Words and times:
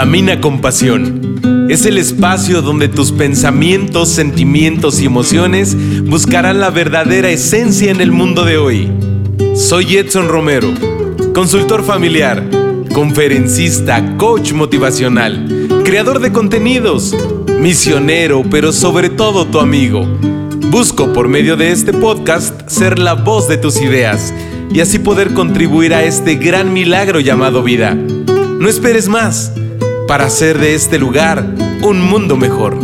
Camina 0.00 0.40
con 0.40 0.62
pasión. 0.62 1.66
Es 1.68 1.84
el 1.84 1.98
espacio 1.98 2.62
donde 2.62 2.88
tus 2.88 3.12
pensamientos, 3.12 4.08
sentimientos 4.08 4.98
y 5.02 5.04
emociones 5.04 5.76
buscarán 6.06 6.58
la 6.58 6.70
verdadera 6.70 7.28
esencia 7.28 7.90
en 7.90 8.00
el 8.00 8.10
mundo 8.10 8.46
de 8.46 8.56
hoy. 8.56 8.90
Soy 9.54 9.98
Edson 9.98 10.28
Romero, 10.28 10.72
consultor 11.34 11.84
familiar, 11.84 12.42
conferencista, 12.94 14.16
coach 14.16 14.54
motivacional, 14.54 15.68
creador 15.84 16.20
de 16.20 16.32
contenidos, 16.32 17.14
misionero, 17.60 18.42
pero 18.50 18.72
sobre 18.72 19.10
todo 19.10 19.48
tu 19.48 19.60
amigo. 19.60 20.06
Busco 20.70 21.12
por 21.12 21.28
medio 21.28 21.58
de 21.58 21.72
este 21.72 21.92
podcast 21.92 22.66
ser 22.70 22.98
la 22.98 23.12
voz 23.12 23.48
de 23.48 23.58
tus 23.58 23.78
ideas 23.82 24.32
y 24.72 24.80
así 24.80 24.98
poder 24.98 25.34
contribuir 25.34 25.92
a 25.92 26.04
este 26.04 26.36
gran 26.36 26.72
milagro 26.72 27.20
llamado 27.20 27.62
vida. 27.62 27.94
No 27.94 28.66
esperes 28.66 29.06
más 29.06 29.52
para 30.10 30.26
hacer 30.26 30.58
de 30.58 30.74
este 30.74 30.98
lugar 30.98 31.54
un 31.82 32.02
mundo 32.02 32.36
mejor. 32.36 32.76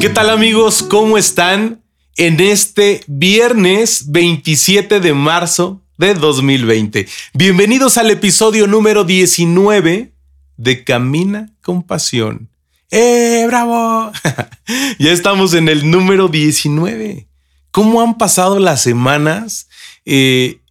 ¿Qué 0.00 0.08
tal 0.08 0.30
amigos? 0.30 0.82
¿Cómo 0.82 1.18
están? 1.18 1.82
En 2.16 2.40
este 2.40 3.02
viernes 3.06 4.10
27 4.10 5.00
de 5.00 5.12
marzo 5.12 5.82
de 5.98 6.14
2020. 6.14 7.06
Bienvenidos 7.34 7.98
al 7.98 8.10
episodio 8.10 8.66
número 8.66 9.04
19 9.04 10.14
de 10.56 10.82
Camina 10.82 11.52
con 11.60 11.82
Pasión. 11.82 12.48
¡Eh, 12.90 13.44
bravo! 13.48 14.12
ya 14.98 15.12
estamos 15.12 15.52
en 15.52 15.68
el 15.68 15.90
número 15.90 16.28
19. 16.28 17.28
¿Cómo 17.70 18.00
han 18.00 18.16
pasado 18.16 18.58
las 18.58 18.82
semanas? 18.82 19.67
Eh, 20.10 20.62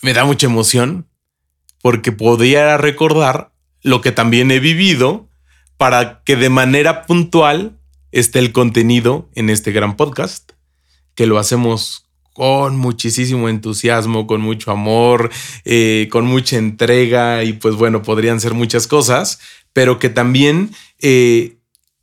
me 0.00 0.14
da 0.14 0.24
mucha 0.24 0.46
emoción 0.46 1.06
porque 1.82 2.10
podría 2.10 2.78
recordar 2.78 3.52
lo 3.82 4.00
que 4.00 4.12
también 4.12 4.50
he 4.50 4.60
vivido 4.60 5.28
para 5.76 6.22
que 6.24 6.36
de 6.36 6.48
manera 6.48 7.04
puntual 7.04 7.78
esté 8.12 8.38
el 8.38 8.50
contenido 8.52 9.28
en 9.34 9.50
este 9.50 9.72
gran 9.72 9.94
podcast, 9.94 10.52
que 11.14 11.26
lo 11.26 11.36
hacemos 11.36 12.06
con 12.32 12.78
muchísimo 12.78 13.50
entusiasmo, 13.50 14.26
con 14.26 14.40
mucho 14.40 14.70
amor, 14.70 15.30
eh, 15.66 16.08
con 16.10 16.24
mucha 16.24 16.56
entrega 16.56 17.44
y 17.44 17.52
pues 17.52 17.74
bueno, 17.74 18.02
podrían 18.02 18.40
ser 18.40 18.54
muchas 18.54 18.86
cosas, 18.86 19.38
pero 19.74 19.98
que 19.98 20.08
también 20.08 20.70
eh, 20.98 21.58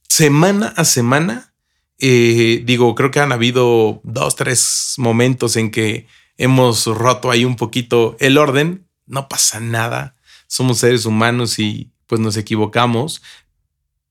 semana 0.08 0.68
a 0.78 0.86
semana, 0.86 1.52
digo, 1.98 2.94
creo 2.94 3.10
que 3.10 3.22
han 3.22 3.32
habido 3.32 4.02
dos, 4.04 4.36
tres 4.36 4.94
momentos 5.00 5.56
en 5.56 5.72
que 5.72 6.06
hemos 6.38 6.86
roto 6.86 7.32
ahí 7.32 7.46
un 7.46 7.56
poquito 7.56 8.16
el 8.20 8.38
orden, 8.38 8.88
no 9.06 9.28
pasa 9.28 9.60
nada, 9.60 10.16
somos 10.48 10.80
seres 10.80 11.06
humanos 11.06 11.60
y 11.60 11.92
pues 12.08 12.22
nos 12.22 12.38
equivocamos, 12.38 13.22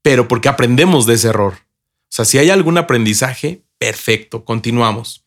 pero 0.02 0.28
porque 0.28 0.48
aprendemos 0.48 1.06
de 1.06 1.14
ese 1.14 1.28
error. 1.28 1.54
O 1.54 2.16
sea, 2.16 2.24
si 2.24 2.38
hay 2.38 2.50
algún 2.50 2.78
aprendizaje, 2.78 3.62
perfecto, 3.78 4.44
continuamos. 4.44 5.24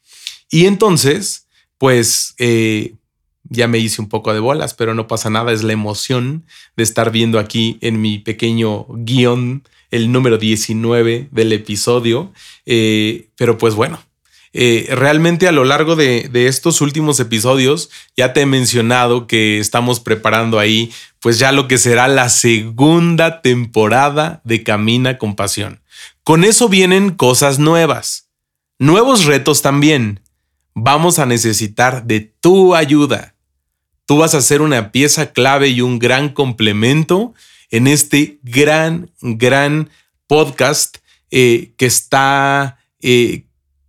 Y 0.50 0.66
entonces, 0.66 1.48
pues 1.78 2.34
eh, 2.38 2.96
ya 3.44 3.68
me 3.68 3.80
hice 3.80 4.02
un 4.02 4.10
poco 4.10 4.34
de 4.34 4.40
bolas, 4.40 4.74
pero 4.74 4.94
no 4.94 5.08
pasa 5.08 5.30
nada, 5.30 5.52
es 5.52 5.64
la 5.64 5.74
emoción 5.74 6.46
de 6.76 6.84
estar 6.84 7.12
viendo 7.12 7.40
aquí 7.40 7.78
en 7.82 8.02
mi 8.02 8.20
pequeño 8.20 8.86
guion 8.90 9.64
el 9.92 10.12
número 10.12 10.38
19 10.38 11.30
del 11.32 11.54
episodio. 11.54 12.32
Eh, 12.66 13.30
pero 13.36 13.58
pues 13.58 13.76
bueno, 13.76 14.00
eh, 14.60 14.88
realmente 14.90 15.48
a 15.48 15.52
lo 15.52 15.66
largo 15.66 15.96
de, 15.96 16.32
estos 16.34 16.82
últimos 16.82 17.20
episodios 17.20 17.92
ya 18.16 18.34
te 18.34 18.42
he 18.42 18.46
mencionado 18.48 19.28
que 19.28 19.60
estamos 19.60 20.00
preparando 20.00 20.58
ahí 20.58 20.92
pues 21.20 21.38
ya 21.38 21.52
lo 21.52 21.68
que 21.68 21.78
será 21.78 22.08
la 22.08 22.28
segunda 22.30 23.44
temporada 23.44 24.42
de 24.46 24.64
Camina 24.64 25.20
con 25.20 25.36
Pasión. 25.36 25.84
Con 26.24 26.44
eso 26.44 26.70
vienen 26.70 27.12
cosas 27.12 27.60
nuevas, 27.60 28.32
nuevos 28.80 29.26
retos 29.26 29.62
también. 29.62 30.22
Vamos 30.74 31.20
a 31.20 31.28
necesitar 31.28 32.06
de 32.06 32.22
tu 32.22 32.74
ayuda. 32.74 33.36
Tú 34.08 34.18
vas 34.18 34.34
a 34.34 34.42
ser 34.42 34.64
una 34.64 34.92
pieza 34.92 35.34
clave 35.34 35.68
y 35.68 35.82
un 35.82 36.00
gran 36.00 36.30
complemento 36.30 37.36
en 37.70 37.86
este 37.86 38.40
gran, 38.42 39.12
gran 39.22 39.92
podcast 40.26 40.98
eh, 41.30 41.74
que 41.78 41.86
está 41.86 42.80
eh, 43.02 43.47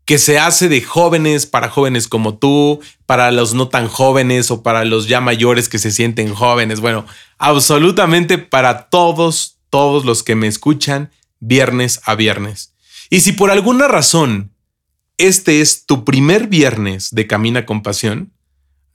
que 0.08 0.16
se 0.16 0.38
hace 0.38 0.70
de 0.70 0.80
jóvenes 0.80 1.44
para 1.44 1.68
jóvenes 1.68 2.08
como 2.08 2.38
tú, 2.38 2.80
para 3.04 3.30
los 3.30 3.52
no 3.52 3.68
tan 3.68 3.88
jóvenes 3.88 4.50
o 4.50 4.62
para 4.62 4.86
los 4.86 5.06
ya 5.06 5.20
mayores 5.20 5.68
que 5.68 5.78
se 5.78 5.90
sienten 5.90 6.34
jóvenes. 6.34 6.80
Bueno, 6.80 7.04
absolutamente 7.36 8.38
para 8.38 8.88
todos, 8.88 9.58
todos 9.68 10.06
los 10.06 10.22
que 10.22 10.34
me 10.34 10.46
escuchan 10.46 11.10
viernes 11.40 12.00
a 12.04 12.14
viernes. 12.14 12.72
Y 13.10 13.20
si 13.20 13.32
por 13.32 13.50
alguna 13.50 13.86
razón 13.86 14.50
este 15.18 15.60
es 15.60 15.84
tu 15.84 16.06
primer 16.06 16.46
viernes 16.46 17.10
de 17.10 17.26
Camina 17.26 17.66
con 17.66 17.82
Pasión, 17.82 18.32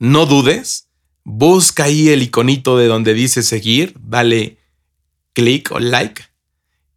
no 0.00 0.26
dudes, 0.26 0.88
busca 1.22 1.84
ahí 1.84 2.08
el 2.08 2.24
iconito 2.24 2.76
de 2.76 2.88
donde 2.88 3.14
dice 3.14 3.44
seguir, 3.44 3.94
dale 4.00 4.58
clic 5.32 5.70
o 5.70 5.78
like 5.78 6.24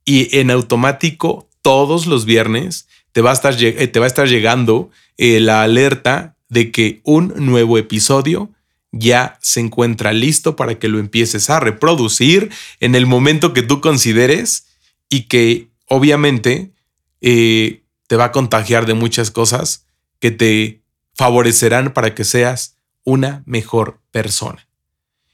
y 0.05 0.39
en 0.39 0.49
automático 0.49 1.47
todos 1.61 2.07
los 2.07 2.25
viernes 2.25 2.87
te 3.17 3.23
va 3.23 3.31
a 3.31 3.33
estar, 3.33 3.55
eh, 3.59 3.87
te 3.87 3.99
va 3.99 4.05
a 4.05 4.07
estar 4.07 4.27
llegando 4.27 4.91
eh, 5.17 5.39
la 5.39 5.63
alerta 5.63 6.37
de 6.49 6.71
que 6.71 7.01
un 7.03 7.33
nuevo 7.35 7.79
episodio 7.79 8.51
ya 8.91 9.39
se 9.41 9.59
encuentra 9.59 10.13
listo 10.13 10.55
para 10.55 10.77
que 10.77 10.87
lo 10.87 10.99
empieces 10.99 11.49
a 11.49 11.59
reproducir 11.59 12.51
en 12.79 12.93
el 12.93 13.07
momento 13.07 13.53
que 13.53 13.63
tú 13.63 13.81
consideres 13.81 14.67
y 15.09 15.23
que 15.23 15.69
obviamente 15.87 16.73
eh, 17.21 17.81
te 18.05 18.17
va 18.17 18.25
a 18.25 18.31
contagiar 18.31 18.85
de 18.85 18.93
muchas 18.93 19.31
cosas 19.31 19.87
que 20.19 20.29
te 20.29 20.83
favorecerán 21.15 21.93
para 21.93 22.13
que 22.13 22.23
seas 22.23 22.77
una 23.03 23.41
mejor 23.47 23.99
persona. 24.11 24.67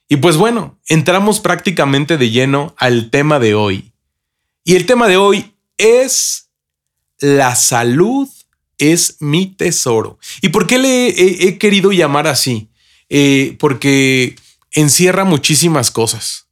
Y 0.08 0.16
pues 0.16 0.38
bueno, 0.38 0.80
entramos 0.88 1.42
prácticamente 1.42 2.18
de 2.18 2.30
lleno 2.30 2.76
al 2.78 3.10
tema 3.10 3.40
de 3.40 3.56
hoy. 3.56 3.92
Y 4.64 4.78
el 4.78 4.86
tema 4.86 5.10
de 5.10 5.18
hoy 5.18 5.54
es 5.78 6.43
la 7.24 7.56
salud 7.56 8.28
es 8.78 9.16
mi 9.22 9.46
tesoro. 9.48 10.20
¿Y 10.42 10.50
por 10.50 10.68
qué 10.68 10.78
le 10.78 11.08
he, 11.08 11.58
querido 11.58 11.94
llamar 11.94 12.28
así? 12.28 12.68
Eh, 13.08 13.56
porque 13.60 14.36
encierra 14.74 15.24
muchísimas 15.24 15.90
cosas. 15.90 16.48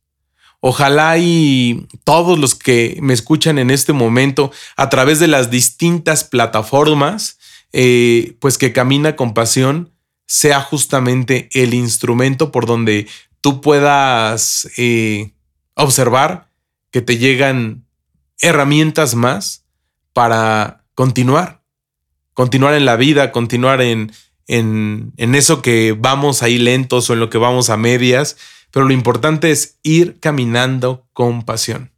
Ojalá 0.62 1.18
y 1.18 1.88
todos 2.06 2.40
los 2.40 2.56
que 2.56 2.98
me 3.02 3.14
escuchan 3.14 3.60
en 3.60 3.70
este 3.70 3.92
momento 3.92 4.52
a 4.78 4.88
través 4.88 5.20
de 5.20 5.28
las 5.28 5.52
distintas 5.52 6.24
plataformas, 6.24 7.38
eh, 7.74 8.38
pues 8.40 8.58
que 8.58 8.72
Camina 8.72 9.18
con 9.18 9.34
Pasión 9.34 9.92
sea 10.26 10.62
justamente 10.62 11.50
el 11.52 11.74
instrumento 11.74 12.54
por 12.54 12.66
donde 12.66 13.08
tú 13.42 13.60
puedas 13.60 14.70
eh, 14.78 15.34
observar 15.74 16.50
que 16.92 17.02
te 17.02 17.18
llegan 17.18 17.86
herramientas 18.40 19.16
más 19.16 19.61
para 20.14 20.84
continuar, 20.96 21.62
continuar 22.34 22.74
en 22.74 22.86
la 22.86 22.96
vida, 22.96 23.32
continuar 23.32 23.82
en, 23.82 24.12
en, 24.48 25.14
en 25.18 25.36
eso 25.36 25.62
que 25.62 25.96
vamos 25.98 26.44
ahí 26.44 26.58
lentos 26.58 27.10
o 27.10 27.14
en 27.14 27.20
lo 27.20 27.30
que 27.30 27.38
vamos 27.38 27.70
a 27.70 27.78
medias, 27.78 28.38
pero 28.72 28.86
lo 28.86 28.94
importante 28.94 29.52
es 29.52 29.80
ir 29.84 30.20
caminando 30.20 31.08
con 31.14 31.44
pasión. 31.44 31.92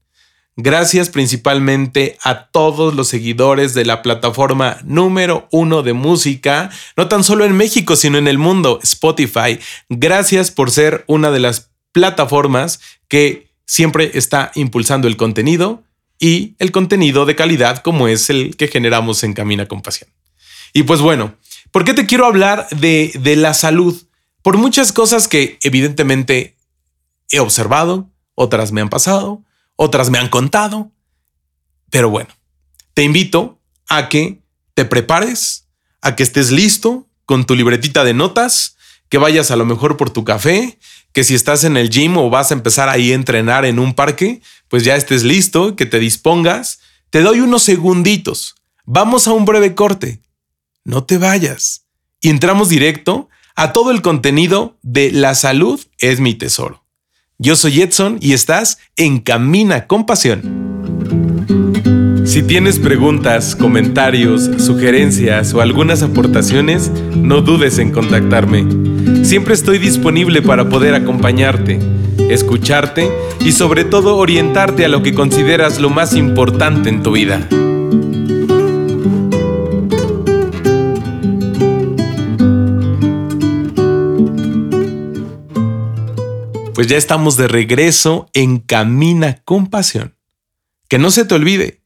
Gracias 0.56 1.10
principalmente 1.10 2.18
a 2.24 2.46
todos 2.52 2.94
los 2.94 3.08
seguidores 3.08 3.74
de 3.74 3.86
la 3.86 4.04
plataforma 4.04 4.78
número 4.84 5.48
uno 5.52 5.82
de 5.82 5.94
música, 5.94 6.70
no 6.96 7.08
tan 7.08 7.24
solo 7.24 7.44
en 7.46 7.58
México, 7.58 7.96
sino 7.96 8.20
en 8.20 8.28
el 8.28 8.38
mundo, 8.38 8.80
Spotify. 8.84 9.60
Gracias 9.90 10.52
por 10.52 10.70
ser 10.70 11.06
una 11.08 11.32
de 11.32 11.40
las 11.40 11.72
plataformas 11.92 12.82
que 13.08 13.52
siempre 13.66 14.12
está 14.14 14.52
impulsando 14.54 15.08
el 15.08 15.18
contenido 15.18 15.84
y 16.20 16.56
el 16.60 16.72
contenido 16.72 17.26
de 17.26 17.36
calidad 17.36 17.80
como 17.80 18.08
es 18.08 18.30
el 18.30 18.56
que 18.56 18.68
generamos 18.68 19.24
en 19.24 19.34
Camina 19.34 19.68
con 19.68 19.82
Pasión. 19.82 20.10
Y 20.74 20.84
pues 20.84 21.02
bueno, 21.02 21.36
¿por 21.72 21.86
qué 21.86 21.94
te 21.94 22.06
quiero 22.06 22.26
hablar 22.26 22.68
de, 22.70 23.12
de 23.20 23.36
la 23.36 23.54
salud? 23.54 24.02
Por 24.42 24.58
muchas 24.58 24.92
cosas 24.92 25.28
que 25.28 25.58
evidentemente 25.62 26.58
he 27.30 27.40
observado, 27.40 28.10
otras 28.36 28.72
me 28.72 28.82
han 28.82 28.90
pasado, 28.90 29.44
otras 29.76 30.10
me 30.10 30.18
han 30.18 30.30
contado, 30.30 30.92
pero 31.90 32.10
bueno, 32.10 32.30
te 32.94 33.04
invito 33.04 33.60
a 33.88 34.10
que 34.10 34.42
te 34.74 34.86
prepares, 34.86 35.68
a 36.02 36.16
que 36.16 36.24
estés 36.24 36.52
listo 36.52 37.08
con 37.26 37.46
tu 37.46 37.56
libretita 37.56 38.04
de 38.04 38.14
notas, 38.14 38.78
que 39.10 39.18
vayas 39.18 39.52
a 39.52 39.56
lo 39.56 39.66
mejor 39.66 39.98
por 39.98 40.10
tu 40.10 40.24
café, 40.24 40.80
que 41.14 41.24
si 41.24 41.36
estás 41.36 41.64
en 41.64 41.78
el 41.78 41.90
gym 41.90 42.18
o 42.18 42.30
vas 42.30 42.52
a 42.52 42.56
empezar 42.56 42.90
ahí 42.90 43.12
a 43.12 43.16
entrenar 43.16 43.66
en 43.66 43.80
un 43.80 43.94
parque, 43.94 44.42
pues 44.68 44.84
ya 44.84 44.96
estés 44.96 45.24
listo, 45.24 45.76
que 45.76 45.86
te 45.86 46.00
dispongas. 46.00 46.80
Te 47.12 47.22
doy 47.22 47.40
unos 47.40 47.64
segunditos. 47.64 48.56
Vamos 48.86 49.28
a 49.28 49.32
un 49.32 49.46
breve 49.46 49.76
corte. 49.76 50.20
No 50.84 51.04
te 51.06 51.18
vayas. 51.18 51.86
Y 52.20 52.30
entramos 52.30 52.70
directo 52.70 53.30
a 53.56 53.72
todo 53.72 53.92
el 53.92 54.02
contenido 54.02 54.78
de 54.82 55.12
La 55.12 55.36
salud 55.36 55.80
es 56.00 56.20
mi 56.20 56.34
tesoro. 56.34 56.84
Yo 57.38 57.56
soy 57.56 57.82
Edson 57.82 58.18
y 58.20 58.34
estás 58.34 58.80
en 58.96 59.20
Camina 59.20 59.86
con 59.88 60.06
Pasión. 60.06 60.93
Si 62.26 62.42
tienes 62.42 62.80
preguntas, 62.80 63.54
comentarios, 63.54 64.50
sugerencias 64.58 65.54
o 65.54 65.60
algunas 65.60 66.04
aportaciones, 66.04 66.90
no 67.16 67.42
dudes 67.42 67.80
en 67.80 67.92
contactarme. 67.92 68.66
Siempre 69.26 69.54
estoy 69.54 69.78
disponible 69.78 70.42
para 70.42 70.70
poder 70.70 70.96
acompañarte, 70.96 71.80
escucharte 72.30 73.12
y 73.42 73.52
sobre 73.52 73.84
todo 73.84 74.16
orientarte 74.16 74.86
a 74.86 74.88
lo 74.88 75.04
que 75.04 75.14
consideras 75.14 75.82
lo 75.82 75.90
más 75.90 76.16
importante 76.16 76.88
en 76.88 77.04
tu 77.04 77.12
vida. 77.12 77.46
Pues 86.74 86.88
ya 86.88 86.96
estamos 86.96 87.36
de 87.36 87.50
regreso 87.50 88.30
en 88.34 88.60
Camina 88.60 89.42
con 89.44 89.68
Pasión. 89.68 90.16
Que 90.88 90.98
no 90.98 91.12
se 91.12 91.26
te 91.26 91.36
olvide 91.36 91.83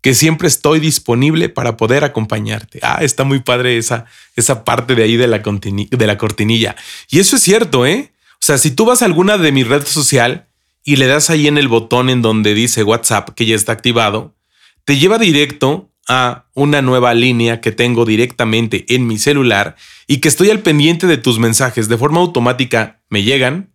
que 0.00 0.14
siempre 0.14 0.48
estoy 0.48 0.80
disponible 0.80 1.48
para 1.48 1.76
poder 1.76 2.04
acompañarte. 2.04 2.78
Ah, 2.82 2.98
está 3.02 3.24
muy 3.24 3.40
padre 3.40 3.78
esa, 3.78 4.06
esa 4.36 4.64
parte 4.64 4.94
de 4.94 5.02
ahí 5.02 5.16
de 5.16 5.26
la, 5.26 5.38
de 5.38 6.06
la 6.06 6.18
cortinilla. 6.18 6.76
Y 7.10 7.18
eso 7.18 7.36
es 7.36 7.42
cierto, 7.42 7.84
¿eh? 7.84 8.12
O 8.34 8.44
sea, 8.44 8.58
si 8.58 8.70
tú 8.70 8.84
vas 8.84 9.02
a 9.02 9.06
alguna 9.06 9.38
de 9.38 9.50
mi 9.50 9.64
red 9.64 9.84
social 9.84 10.48
y 10.84 10.96
le 10.96 11.06
das 11.06 11.30
ahí 11.30 11.48
en 11.48 11.58
el 11.58 11.68
botón 11.68 12.10
en 12.10 12.22
donde 12.22 12.54
dice 12.54 12.84
WhatsApp 12.84 13.30
que 13.30 13.46
ya 13.46 13.56
está 13.56 13.72
activado, 13.72 14.36
te 14.84 14.98
lleva 14.98 15.18
directo 15.18 15.90
a 16.08 16.46
una 16.54 16.80
nueva 16.80 17.12
línea 17.12 17.60
que 17.60 17.72
tengo 17.72 18.06
directamente 18.06 18.86
en 18.94 19.06
mi 19.06 19.18
celular 19.18 19.76
y 20.06 20.18
que 20.18 20.28
estoy 20.28 20.50
al 20.50 20.60
pendiente 20.60 21.06
de 21.06 21.18
tus 21.18 21.38
mensajes. 21.38 21.88
De 21.88 21.98
forma 21.98 22.20
automática 22.20 23.02
me 23.10 23.22
llegan, 23.22 23.74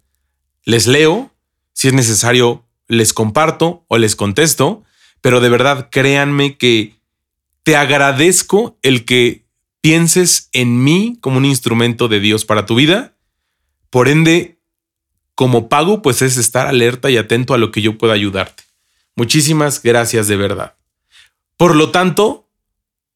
les 0.64 0.88
leo, 0.88 1.32
si 1.74 1.90
es 1.90 1.94
necesario 1.94 2.66
les 2.88 3.14
comparto 3.14 3.86
o 3.88 3.98
les 3.98 4.16
contesto 4.16 4.84
pero 5.24 5.40
de 5.40 5.48
verdad 5.48 5.88
créanme 5.90 6.58
que 6.58 7.00
te 7.64 7.78
agradezco 7.78 8.78
el 8.82 9.06
que 9.06 9.46
pienses 9.80 10.50
en 10.52 10.84
mí 10.84 11.18
como 11.22 11.38
un 11.38 11.46
instrumento 11.46 12.10
de 12.10 12.20
Dios 12.20 12.44
para 12.44 12.66
tu 12.66 12.76
vida. 12.76 13.16
Por 13.90 14.10
ende, 14.10 14.60
como 15.34 15.70
pago, 15.70 16.02
pues 16.02 16.22
es 16.22 16.36
estar 16.36 16.68
alerta 16.68 17.10
y 17.10 17.16
atento 17.16 17.54
a 17.54 17.58
lo 17.58 17.72
que 17.72 17.82
yo 17.82 17.98
pueda 17.98 18.14
ayudarte. 18.14 18.64
Muchísimas 19.16 19.82
gracias 19.82 20.28
de 20.28 20.36
verdad. 20.36 20.76
Por 21.56 21.78
lo 21.78 21.90
tanto, 21.92 22.50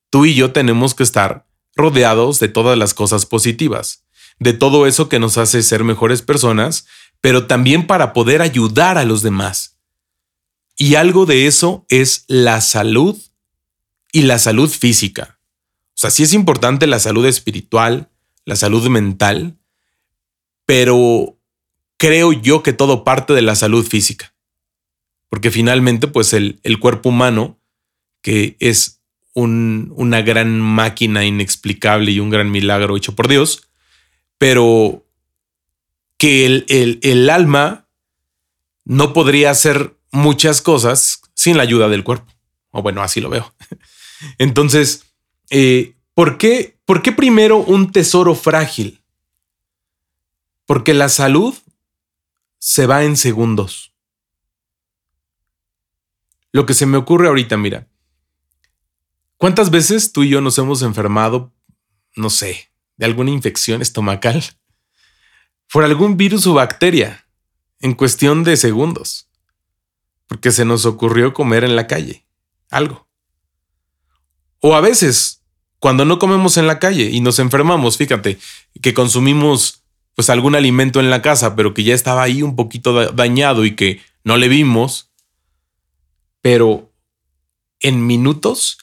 tú 0.10 0.26
y 0.26 0.34
yo 0.34 0.54
tenemos 0.54 0.96
que 0.96 1.04
estar 1.04 1.46
rodeados 1.76 2.40
de 2.40 2.48
todas 2.48 2.78
las 2.78 2.94
cosas 2.94 3.26
positivas, 3.26 4.06
de 4.40 4.54
todo 4.54 4.88
eso 4.88 5.10
que 5.10 5.20
nos 5.20 5.38
hace 5.38 5.62
ser 5.62 5.84
mejores 5.84 6.22
personas, 6.22 6.88
pero 7.20 7.48
también 7.48 7.86
para 7.86 8.14
poder 8.14 8.42
ayudar 8.42 8.98
a 8.98 9.04
los 9.04 9.24
demás. 9.24 9.77
Y 10.78 10.94
algo 10.96 11.26
de 11.26 11.48
eso 11.48 11.86
es 11.90 12.24
la 12.28 12.62
salud 12.62 13.18
y 14.12 14.22
la 14.22 14.38
salud 14.38 14.70
física. 14.70 15.40
O 15.90 16.00
sea, 16.00 16.12
sí 16.12 16.22
es 16.22 16.34
importante 16.34 16.86
la 16.86 17.00
salud 17.00 17.26
espiritual, 17.26 18.12
la 18.46 18.56
salud 18.56 18.88
mental, 18.88 19.58
pero 20.68 21.40
creo 21.98 22.32
yo 22.32 22.62
que 22.62 22.74
todo 22.74 23.04
parte 23.04 23.34
de 23.34 23.42
la 23.42 23.56
salud 23.56 23.86
física. 23.86 24.36
Porque 25.30 25.50
finalmente, 25.50 26.08
pues 26.08 26.34
el, 26.34 26.62
cuerpo 26.80 27.10
humano, 27.10 27.60
que 28.22 28.56
es 28.60 29.02
una 29.34 30.22
gran 30.22 30.62
máquina 30.62 31.26
inexplicable 31.26 32.12
y 32.12 32.20
un 32.20 32.30
gran 32.30 32.52
milagro 32.52 32.96
hecho 32.96 33.16
por 33.16 33.28
Dios, 33.28 33.68
pero 34.38 35.06
que 36.18 36.46
el, 36.46 36.66
el 37.02 37.30
alma 37.30 37.88
no 38.86 39.14
podría 39.14 39.54
ser 39.54 39.97
muchas 40.12 40.62
cosas 40.62 41.22
sin 41.34 41.58
la 41.58 41.64
ayuda 41.64 41.88
del 41.90 42.04
cuerpo. 42.04 42.32
O 42.72 42.82
bueno, 42.82 43.02
así 43.02 43.22
lo 43.22 43.30
veo. 43.30 43.54
Entonces, 44.38 45.06
eh, 45.50 45.96
¿por, 46.14 46.38
qué, 46.38 46.78
¿por 46.86 47.02
qué 47.02 47.12
primero 47.12 47.58
un 47.58 47.92
tesoro 47.92 48.36
frágil? 48.36 49.02
Porque 50.66 50.94
la 50.94 51.10
salud 51.10 51.56
se 52.58 52.86
va 52.88 53.04
en 53.04 53.18
segundos. 53.18 53.94
Lo 56.52 56.66
que 56.66 56.74
se 56.74 56.86
me 56.86 56.98
ocurre 56.98 57.28
ahorita, 57.28 57.56
mira, 57.58 57.88
¿cuántas 59.38 59.70
veces 59.70 60.12
tú 60.12 60.24
y 60.24 60.30
yo 60.30 60.42
nos 60.42 60.58
hemos 60.58 60.82
enfermado, 60.82 61.54
no 62.16 62.30
sé, 62.30 62.72
de 62.98 63.06
alguna 63.06 63.32
infección 63.32 63.82
estomacal? 63.82 64.44
Por 65.72 65.84
algún 65.84 66.18
virus 66.18 66.48
o 66.48 66.54
bacteria 66.54 67.28
en 67.80 67.94
cuestión 67.94 68.44
de 68.44 68.58
segundos 68.58 69.28
porque 70.28 70.52
se 70.52 70.66
nos 70.66 70.86
ocurrió 70.86 71.34
comer 71.34 71.64
en 71.64 71.76
la 71.76 71.88
calle 71.88 72.26
algo. 72.70 73.08
O 74.60 74.76
a 74.76 74.82
veces, 74.82 75.42
cuando 75.80 76.06
no 76.06 76.20
comemos 76.20 76.58
en 76.58 76.68
la 76.68 76.80
calle 76.80 77.10
y 77.12 77.22
nos 77.22 77.40
enfermamos, 77.40 77.98
fíjate, 77.98 78.38
que 78.82 78.94
consumimos 78.94 79.84
pues 80.16 80.30
algún 80.30 80.56
alimento 80.56 81.00
en 81.00 81.10
la 81.10 81.22
casa, 81.22 81.56
pero 81.56 81.74
que 81.74 81.84
ya 81.84 81.94
estaba 81.94 82.24
ahí 82.24 82.42
un 82.42 82.56
poquito 82.56 83.12
dañado 83.12 83.66
y 83.66 83.76
que 83.76 84.02
no 84.24 84.38
le 84.38 84.48
vimos, 84.48 85.12
pero 86.42 86.92
en 87.80 88.06
minutos 88.08 88.80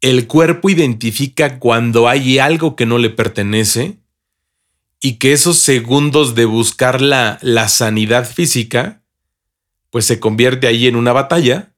el 0.00 0.28
cuerpo 0.28 0.70
identifica 0.70 1.58
cuando 1.58 2.08
hay 2.08 2.38
algo 2.38 2.76
que 2.76 2.86
no 2.86 2.98
le 2.98 3.10
pertenece 3.10 3.98
y 5.00 5.14
que 5.14 5.32
esos 5.32 5.58
segundos 5.58 6.36
de 6.36 6.44
buscar 6.44 7.00
la, 7.00 7.38
la 7.42 7.68
sanidad 7.68 8.24
física 8.24 8.97
pues 9.90 10.04
se 10.04 10.20
convierte 10.20 10.66
ahí 10.66 10.86
en 10.86 10.96
una 10.96 11.12
batalla 11.12 11.72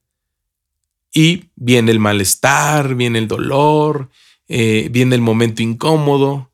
y 1.12 1.50
viene 1.56 1.90
el 1.90 1.98
malestar, 1.98 2.94
viene 2.94 3.18
el 3.18 3.28
dolor, 3.28 4.10
eh, 4.48 4.88
viene 4.90 5.14
el 5.14 5.20
momento 5.20 5.62
incómodo. 5.62 6.52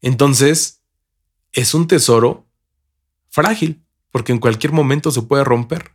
Entonces, 0.00 0.82
es 1.52 1.74
un 1.74 1.86
tesoro 1.86 2.46
frágil, 3.30 3.82
porque 4.10 4.32
en 4.32 4.38
cualquier 4.38 4.72
momento 4.72 5.10
se 5.10 5.22
puede 5.22 5.44
romper. 5.44 5.92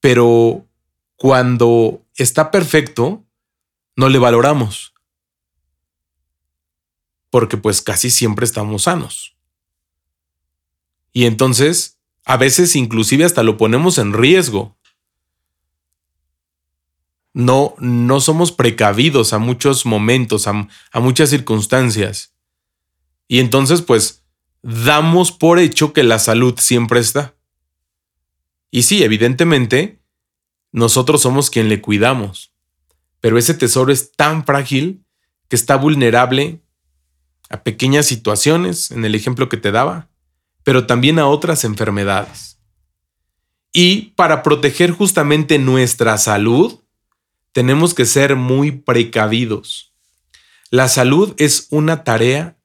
Pero 0.00 0.66
cuando 1.16 2.06
está 2.14 2.50
perfecto, 2.50 3.24
no 3.96 4.08
le 4.08 4.18
valoramos. 4.18 4.94
Porque 7.30 7.56
pues 7.56 7.82
casi 7.82 8.10
siempre 8.10 8.44
estamos 8.44 8.84
sanos. 8.84 9.36
Y 11.12 11.24
entonces 11.26 11.95
a 12.26 12.36
veces 12.36 12.74
inclusive 12.74 13.24
hasta 13.24 13.44
lo 13.44 13.56
ponemos 13.56 13.98
en 13.98 14.12
riesgo. 14.12 14.76
No, 17.32 17.76
no 17.78 18.20
somos 18.20 18.50
precavidos 18.50 19.32
a 19.32 19.38
muchos 19.38 19.86
momentos, 19.86 20.48
a, 20.48 20.68
muchas 21.00 21.30
circunstancias. 21.30 22.34
Y 23.28 23.38
entonces, 23.38 23.80
pues, 23.80 24.24
damos 24.62 25.30
por 25.30 25.60
hecho 25.60 25.92
que 25.92 26.02
la 26.02 26.18
salud 26.18 26.54
siempre 26.58 26.98
está. 26.98 27.36
Y 28.72 28.82
sí, 28.82 29.04
evidentemente, 29.04 30.00
nosotros 30.72 31.22
somos 31.22 31.48
quien 31.48 31.68
le 31.68 31.80
cuidamos. 31.80 32.52
Pero 33.20 33.38
ese 33.38 33.54
tesoro 33.54 33.92
es 33.92 34.10
tan 34.12 34.44
frágil 34.44 35.04
que 35.48 35.54
está 35.54 35.76
vulnerable 35.76 36.60
a 37.50 37.62
pequeñas 37.62 38.06
situaciones, 38.06 38.90
en 38.90 39.04
el 39.04 39.14
ejemplo 39.14 39.48
que 39.48 39.58
te 39.58 39.70
daba, 39.70 40.08
pero 40.66 40.84
también 40.84 41.20
a 41.20 41.28
otras 41.28 41.62
enfermedades. 41.62 42.58
Y 43.72 44.10
para 44.16 44.42
proteger 44.42 44.90
justamente 44.90 45.60
nuestra 45.60 46.18
salud, 46.18 46.80
tenemos 47.52 47.94
que 47.94 48.04
ser 48.04 48.34
muy 48.34 48.72
precavidos. 48.72 49.92
La 50.70 50.88
salud 50.88 51.34
es 51.38 51.68
una 51.70 52.02
tarea 52.02 52.58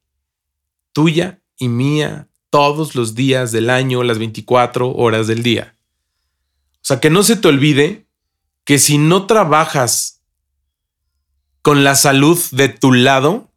tuya 0.94 1.44
y 1.58 1.68
mía 1.68 2.28
todos 2.50 2.96
los 2.96 3.14
días 3.14 3.52
del 3.52 3.70
año, 3.70 4.02
las 4.02 4.18
24 4.18 4.96
horas 4.96 5.28
del 5.28 5.44
día. 5.44 5.78
O 6.78 6.82
sea, 6.82 7.00
que 7.00 7.12
no 7.12 7.22
se 7.22 7.36
te 7.36 7.50
olvide 7.50 8.08
que 8.64 8.80
si 8.80 8.98
no 8.98 9.28
trabajas 9.28 10.24
con 11.62 11.84
la 11.84 11.94
salud 11.94 12.40
de 12.50 12.68
tu 12.68 12.94
lado, 12.94 13.52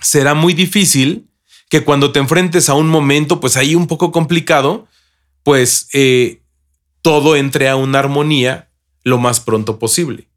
será 0.00 0.34
muy 0.34 0.52
difícil 0.52 1.28
que 1.72 1.84
cuando 1.84 2.12
te 2.12 2.18
enfrentes 2.18 2.68
a 2.68 2.74
un 2.74 2.90
momento, 2.90 3.40
pues 3.40 3.56
ahí 3.56 3.74
un 3.74 3.86
poco 3.86 4.12
complicado, 4.12 4.88
pues 5.42 5.88
eh, 5.94 6.42
todo 7.00 7.34
entre 7.34 7.70
a 7.70 7.76
una 7.76 7.98
armonía 7.98 8.68
lo 9.04 9.16
más 9.16 9.40
pronto 9.40 9.78
posible, 9.78 10.28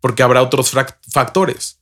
porque 0.00 0.24
habrá 0.24 0.42
otros 0.42 0.72
factores. 1.08 1.78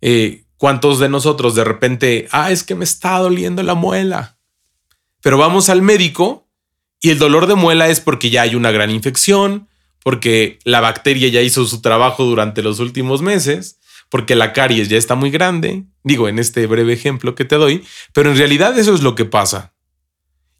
Eh, 0.00 0.46
¿Cuántos 0.56 0.98
de 0.98 1.10
nosotros 1.10 1.54
de 1.54 1.64
repente, 1.64 2.26
ah, 2.32 2.50
es 2.50 2.62
que 2.62 2.74
me 2.74 2.84
está 2.84 3.18
doliendo 3.18 3.62
la 3.62 3.74
muela? 3.74 4.38
Pero 5.20 5.36
vamos 5.36 5.68
al 5.68 5.82
médico 5.82 6.48
y 7.02 7.10
el 7.10 7.18
dolor 7.18 7.46
de 7.46 7.54
muela 7.54 7.88
es 7.88 8.00
porque 8.00 8.30
ya 8.30 8.40
hay 8.40 8.54
una 8.54 8.70
gran 8.70 8.90
infección, 8.90 9.68
porque 10.02 10.58
la 10.64 10.80
bacteria 10.80 11.28
ya 11.28 11.42
hizo 11.42 11.66
su 11.66 11.82
trabajo 11.82 12.24
durante 12.24 12.62
los 12.62 12.80
últimos 12.80 13.20
meses, 13.20 13.78
porque 14.08 14.34
la 14.34 14.52
caries 14.52 14.88
ya 14.88 14.96
está 14.96 15.14
muy 15.14 15.30
grande, 15.30 15.84
Digo, 16.06 16.28
en 16.28 16.38
este 16.38 16.68
breve 16.68 16.92
ejemplo 16.92 17.34
que 17.34 17.44
te 17.44 17.56
doy, 17.56 17.84
pero 18.12 18.30
en 18.30 18.36
realidad 18.36 18.78
eso 18.78 18.94
es 18.94 19.02
lo 19.02 19.16
que 19.16 19.24
pasa. 19.24 19.74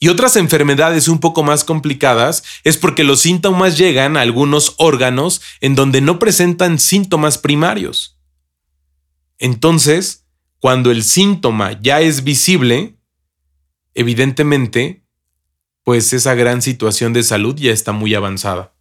Y 0.00 0.08
otras 0.08 0.34
enfermedades 0.34 1.06
un 1.06 1.20
poco 1.20 1.44
más 1.44 1.62
complicadas 1.62 2.42
es 2.64 2.76
porque 2.76 3.04
los 3.04 3.20
síntomas 3.20 3.78
llegan 3.78 4.16
a 4.16 4.22
algunos 4.22 4.74
órganos 4.78 5.40
en 5.60 5.76
donde 5.76 6.00
no 6.00 6.18
presentan 6.18 6.80
síntomas 6.80 7.38
primarios. 7.38 8.18
Entonces, 9.38 10.26
cuando 10.58 10.90
el 10.90 11.04
síntoma 11.04 11.80
ya 11.80 12.00
es 12.00 12.24
visible, 12.24 12.96
evidentemente, 13.94 15.04
pues 15.84 16.12
esa 16.12 16.34
gran 16.34 16.60
situación 16.60 17.12
de 17.12 17.22
salud 17.22 17.54
ya 17.54 17.70
está 17.70 17.92
muy 17.92 18.16
avanzada. 18.16 18.74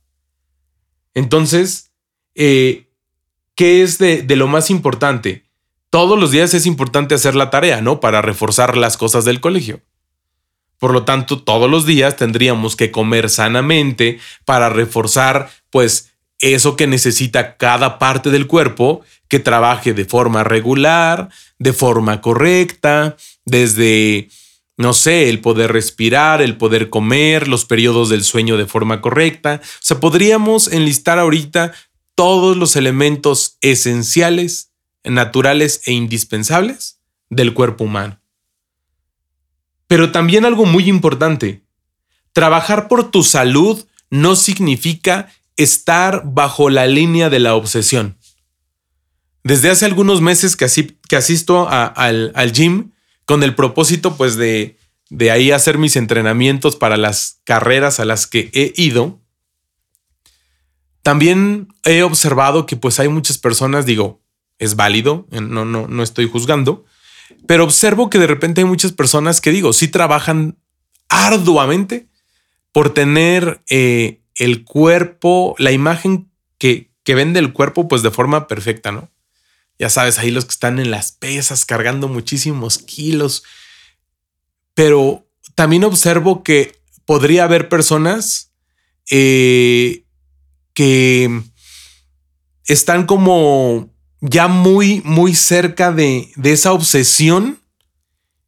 Entonces, 1.13 1.91
eh, 2.33 2.84
¿qué 3.55 3.81
es 3.81 3.97
de, 3.97 4.21
de 4.21 4.35
lo 4.35 4.47
más 4.47 4.69
importante? 4.69 5.45
Todos 5.89 6.19
los 6.19 6.31
días 6.31 6.53
es 6.53 6.65
importante 6.65 7.15
hacer 7.15 7.35
la 7.35 7.49
tarea, 7.49 7.81
¿no? 7.81 7.99
Para 7.99 8.21
reforzar 8.21 8.77
las 8.77 8.97
cosas 8.97 9.25
del 9.25 9.39
colegio. 9.39 9.81
Por 10.77 10.91
lo 10.91 11.03
tanto, 11.03 11.41
todos 11.41 11.69
los 11.69 11.85
días 11.85 12.17
tendríamos 12.17 12.75
que 12.75 12.91
comer 12.91 13.29
sanamente 13.29 14.19
para 14.43 14.69
reforzar, 14.69 15.49
pues, 15.69 16.11
eso 16.39 16.75
que 16.75 16.85
necesita 16.85 17.55
cada 17.57 17.97
parte 17.97 18.29
del 18.29 18.47
cuerpo 18.47 19.01
que 19.27 19.39
trabaje 19.39 19.93
de 19.93 20.05
forma 20.05 20.43
regular, 20.43 21.29
de 21.59 21.73
forma 21.73 22.21
correcta, 22.21 23.15
desde, 23.45 24.29
no 24.77 24.93
sé, 24.93 25.29
el 25.29 25.39
poder 25.39 25.71
respirar, 25.71 26.41
el 26.41 26.57
poder 26.57 26.89
comer, 26.89 27.47
los 27.47 27.65
periodos 27.65 28.09
del 28.09 28.23
sueño 28.23 28.57
de 28.57 28.65
forma 28.65 29.01
correcta. 29.01 29.61
O 29.63 29.67
sea, 29.79 29.99
podríamos 29.99 30.67
enlistar 30.67 31.19
ahorita 31.19 31.73
todos 32.15 32.57
los 32.57 32.75
elementos 32.75 33.57
esenciales, 33.61 34.71
naturales 35.03 35.81
e 35.85 35.91
indispensables 35.91 36.99
del 37.29 37.53
cuerpo 37.53 37.83
humano. 37.83 38.19
Pero 39.87 40.11
también 40.11 40.45
algo 40.45 40.65
muy 40.65 40.89
importante, 40.89 41.63
trabajar 42.33 42.87
por 42.87 43.11
tu 43.11 43.23
salud 43.23 43.85
no 44.09 44.35
significa 44.35 45.31
estar 45.57 46.23
bajo 46.25 46.69
la 46.69 46.87
línea 46.87 47.29
de 47.29 47.39
la 47.39 47.55
obsesión. 47.55 48.17
Desde 49.43 49.69
hace 49.69 49.85
algunos 49.85 50.21
meses 50.21 50.55
que, 50.55 50.65
asisto 51.15 51.67
al, 51.69 52.51
gym 52.51 52.91
con 53.25 53.43
el 53.43 53.53
propósito 53.53 54.17
pues 54.17 54.37
de, 54.37 54.77
de 55.09 55.31
ahí 55.31 55.51
hacer 55.51 55.77
mis 55.77 55.95
entrenamientos 55.95 56.75
para 56.75 56.97
las 56.97 57.41
carreras 57.43 57.99
a 57.99 58.05
las 58.05 58.25
que 58.25 58.49
he 58.53 58.73
ido, 58.75 59.21
también 61.05 61.67
he 61.83 62.01
observado 62.01 62.65
que 62.65 62.77
pues 62.77 62.99
hay 62.99 63.09
muchas 63.09 63.37
personas, 63.37 63.85
digo, 63.85 64.23
es 64.57 64.75
válido, 64.75 65.27
no, 65.29 65.63
no, 65.63 65.85
no 65.87 66.01
estoy 66.01 66.27
juzgando, 66.27 66.83
pero 67.45 67.63
observo 67.63 68.09
que 68.09 68.17
de 68.17 68.25
repente 68.25 68.61
hay 68.61 68.65
muchas 68.65 68.91
personas 68.91 69.39
que 69.39 69.51
digo, 69.51 69.71
sí 69.71 69.87
trabajan 69.87 70.57
arduamente 71.07 72.09
por 72.71 72.91
tener 72.91 73.61
eh, 73.69 74.23
el 74.33 74.65
cuerpo, 74.65 75.53
la 75.59 75.71
imagen 75.71 76.31
que, 76.57 76.89
que 77.03 77.13
vende 77.13 77.39
el 77.39 77.53
cuerpo, 77.53 77.87
pues 77.87 78.01
de 78.01 78.09
forma 78.09 78.47
perfecta, 78.47 78.91
¿no? 78.91 79.11
Ya 79.77 79.91
sabes, 79.91 80.17
ahí 80.17 80.31
los 80.31 80.45
que 80.45 80.53
están 80.53 80.79
en 80.79 80.89
las 80.89 81.11
pesas 81.11 81.65
cargando 81.65 82.07
muchísimos 82.07 82.79
kilos. 82.79 83.43
Pero 84.73 85.27
también 85.53 85.83
observo 85.83 86.41
que 86.41 86.81
podría 87.05 87.43
haber 87.43 87.69
personas 87.69 88.53
eh, 89.11 90.04
que 90.75 91.41
están 92.67 93.07
como 93.07 93.89
ya 94.21 94.47
muy, 94.47 95.01
muy 95.03 95.33
cerca 95.33 95.91
de, 95.91 96.29
de 96.35 96.51
esa 96.51 96.71
obsesión 96.71 97.59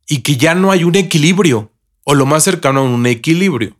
y 0.07 0.21
que 0.21 0.37
ya 0.37 0.53
no 0.53 0.71
hay 0.71 0.83
un 0.83 0.95
equilibrio 0.95 1.71
o 2.03 2.13
lo 2.13 2.25
más 2.27 2.43
cercano 2.43 2.81
a 2.81 2.83
un 2.83 3.05
equilibrio. 3.07 3.75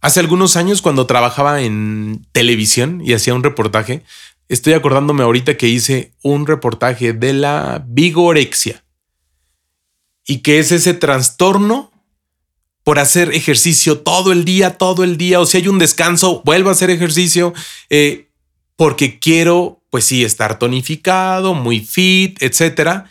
Hace 0.00 0.20
algunos 0.20 0.56
años 0.56 0.82
cuando 0.82 1.06
trabajaba 1.06 1.62
en 1.62 2.26
televisión 2.32 3.00
y 3.04 3.12
hacía 3.12 3.34
un 3.34 3.42
reportaje, 3.42 4.02
estoy 4.48 4.74
acordándome 4.74 5.22
ahorita 5.22 5.56
que 5.56 5.68
hice 5.68 6.12
un 6.22 6.46
reportaje 6.46 7.12
de 7.12 7.32
la 7.32 7.84
vigorexia 7.86 8.84
y 10.26 10.38
que 10.38 10.58
es 10.58 10.72
ese 10.72 10.94
trastorno 10.94 11.90
por 12.86 13.00
hacer 13.00 13.32
ejercicio 13.34 13.98
todo 13.98 14.30
el 14.30 14.44
día, 14.44 14.78
todo 14.78 15.02
el 15.02 15.16
día, 15.16 15.40
o 15.40 15.44
si 15.44 15.56
hay 15.56 15.66
un 15.66 15.80
descanso, 15.80 16.40
vuelvo 16.44 16.68
a 16.68 16.72
hacer 16.72 16.88
ejercicio, 16.88 17.52
eh, 17.90 18.28
porque 18.76 19.18
quiero 19.18 19.82
pues 19.90 20.04
sí, 20.04 20.22
estar 20.22 20.60
tonificado, 20.60 21.52
muy 21.52 21.80
fit, 21.80 22.40
etcétera, 22.40 23.10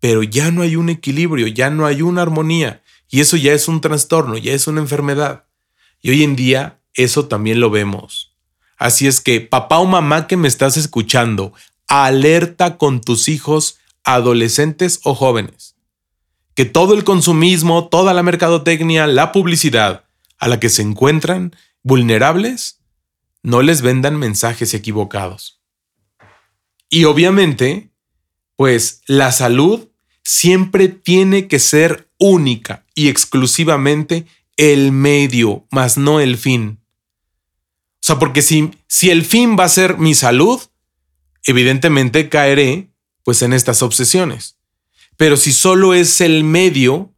pero 0.00 0.22
ya 0.22 0.50
no 0.50 0.62
hay 0.62 0.76
un 0.76 0.88
equilibrio, 0.88 1.48
ya 1.48 1.68
no 1.68 1.84
hay 1.84 2.00
una 2.00 2.22
armonía, 2.22 2.82
y 3.10 3.20
eso 3.20 3.36
ya 3.36 3.52
es 3.52 3.68
un 3.68 3.82
trastorno, 3.82 4.38
ya 4.38 4.54
es 4.54 4.66
una 4.66 4.80
enfermedad. 4.80 5.44
Y 6.00 6.08
hoy 6.08 6.22
en 6.22 6.34
día 6.34 6.80
eso 6.94 7.26
también 7.26 7.60
lo 7.60 7.68
vemos. 7.68 8.32
Así 8.78 9.06
es 9.06 9.20
que, 9.20 9.42
papá 9.42 9.80
o 9.80 9.84
mamá 9.84 10.26
que 10.26 10.38
me 10.38 10.48
estás 10.48 10.78
escuchando, 10.78 11.52
alerta 11.88 12.78
con 12.78 13.02
tus 13.02 13.28
hijos, 13.28 13.76
adolescentes 14.02 15.00
o 15.04 15.14
jóvenes. 15.14 15.74
Que 16.58 16.64
todo 16.64 16.94
el 16.94 17.04
consumismo, 17.04 17.86
toda 17.86 18.12
la 18.12 18.24
mercadotecnia, 18.24 19.06
la 19.06 19.30
publicidad 19.30 20.06
a 20.38 20.48
la 20.48 20.58
que 20.58 20.68
se 20.68 20.82
encuentran 20.82 21.54
vulnerables, 21.84 22.80
no 23.44 23.62
les 23.62 23.80
vendan 23.80 24.18
mensajes 24.18 24.74
equivocados. 24.74 25.62
Y 26.90 27.04
obviamente, 27.04 27.92
pues 28.56 29.02
la 29.06 29.30
salud 29.30 29.86
siempre 30.24 30.88
tiene 30.88 31.46
que 31.46 31.60
ser 31.60 32.10
única 32.18 32.84
y 32.92 33.06
exclusivamente 33.06 34.26
el 34.56 34.90
medio, 34.90 35.64
más 35.70 35.96
no 35.96 36.18
el 36.18 36.36
fin. 36.36 36.80
O 37.92 38.00
sea, 38.00 38.18
porque 38.18 38.42
si, 38.42 38.72
si 38.88 39.10
el 39.10 39.24
fin 39.24 39.56
va 39.56 39.62
a 39.62 39.68
ser 39.68 39.98
mi 39.98 40.16
salud, 40.16 40.60
evidentemente 41.44 42.28
caeré 42.28 42.90
pues 43.22 43.42
en 43.42 43.52
estas 43.52 43.80
obsesiones. 43.84 44.57
Pero 45.18 45.36
si 45.36 45.52
solo 45.52 45.94
es 45.94 46.20
el 46.20 46.44
medio, 46.44 47.12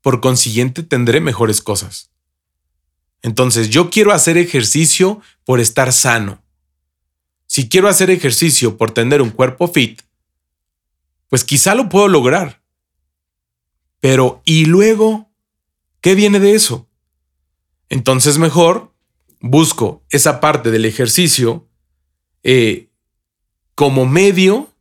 por 0.00 0.22
consiguiente 0.22 0.82
tendré 0.82 1.20
mejores 1.20 1.60
cosas. 1.60 2.10
Entonces 3.20 3.68
yo 3.68 3.90
quiero 3.90 4.12
hacer 4.12 4.38
ejercicio 4.38 5.20
por 5.44 5.60
estar 5.60 5.92
sano. 5.92 6.42
Si 7.46 7.68
quiero 7.68 7.86
hacer 7.86 8.08
ejercicio 8.10 8.78
por 8.78 8.92
tener 8.92 9.20
un 9.20 9.28
cuerpo 9.28 9.68
fit, 9.68 10.00
pues 11.28 11.44
quizá 11.44 11.74
lo 11.74 11.90
puedo 11.90 12.08
lograr. 12.08 12.62
Pero 14.00 14.40
¿y 14.46 14.64
luego? 14.64 15.30
¿Qué 16.00 16.14
viene 16.14 16.40
de 16.40 16.54
eso? 16.54 16.88
Entonces 17.90 18.38
mejor 18.38 18.94
busco 19.38 20.02
esa 20.08 20.40
parte 20.40 20.70
del 20.70 20.86
ejercicio 20.86 21.68
eh, 22.42 22.88
como 23.74 24.06
medio 24.06 24.73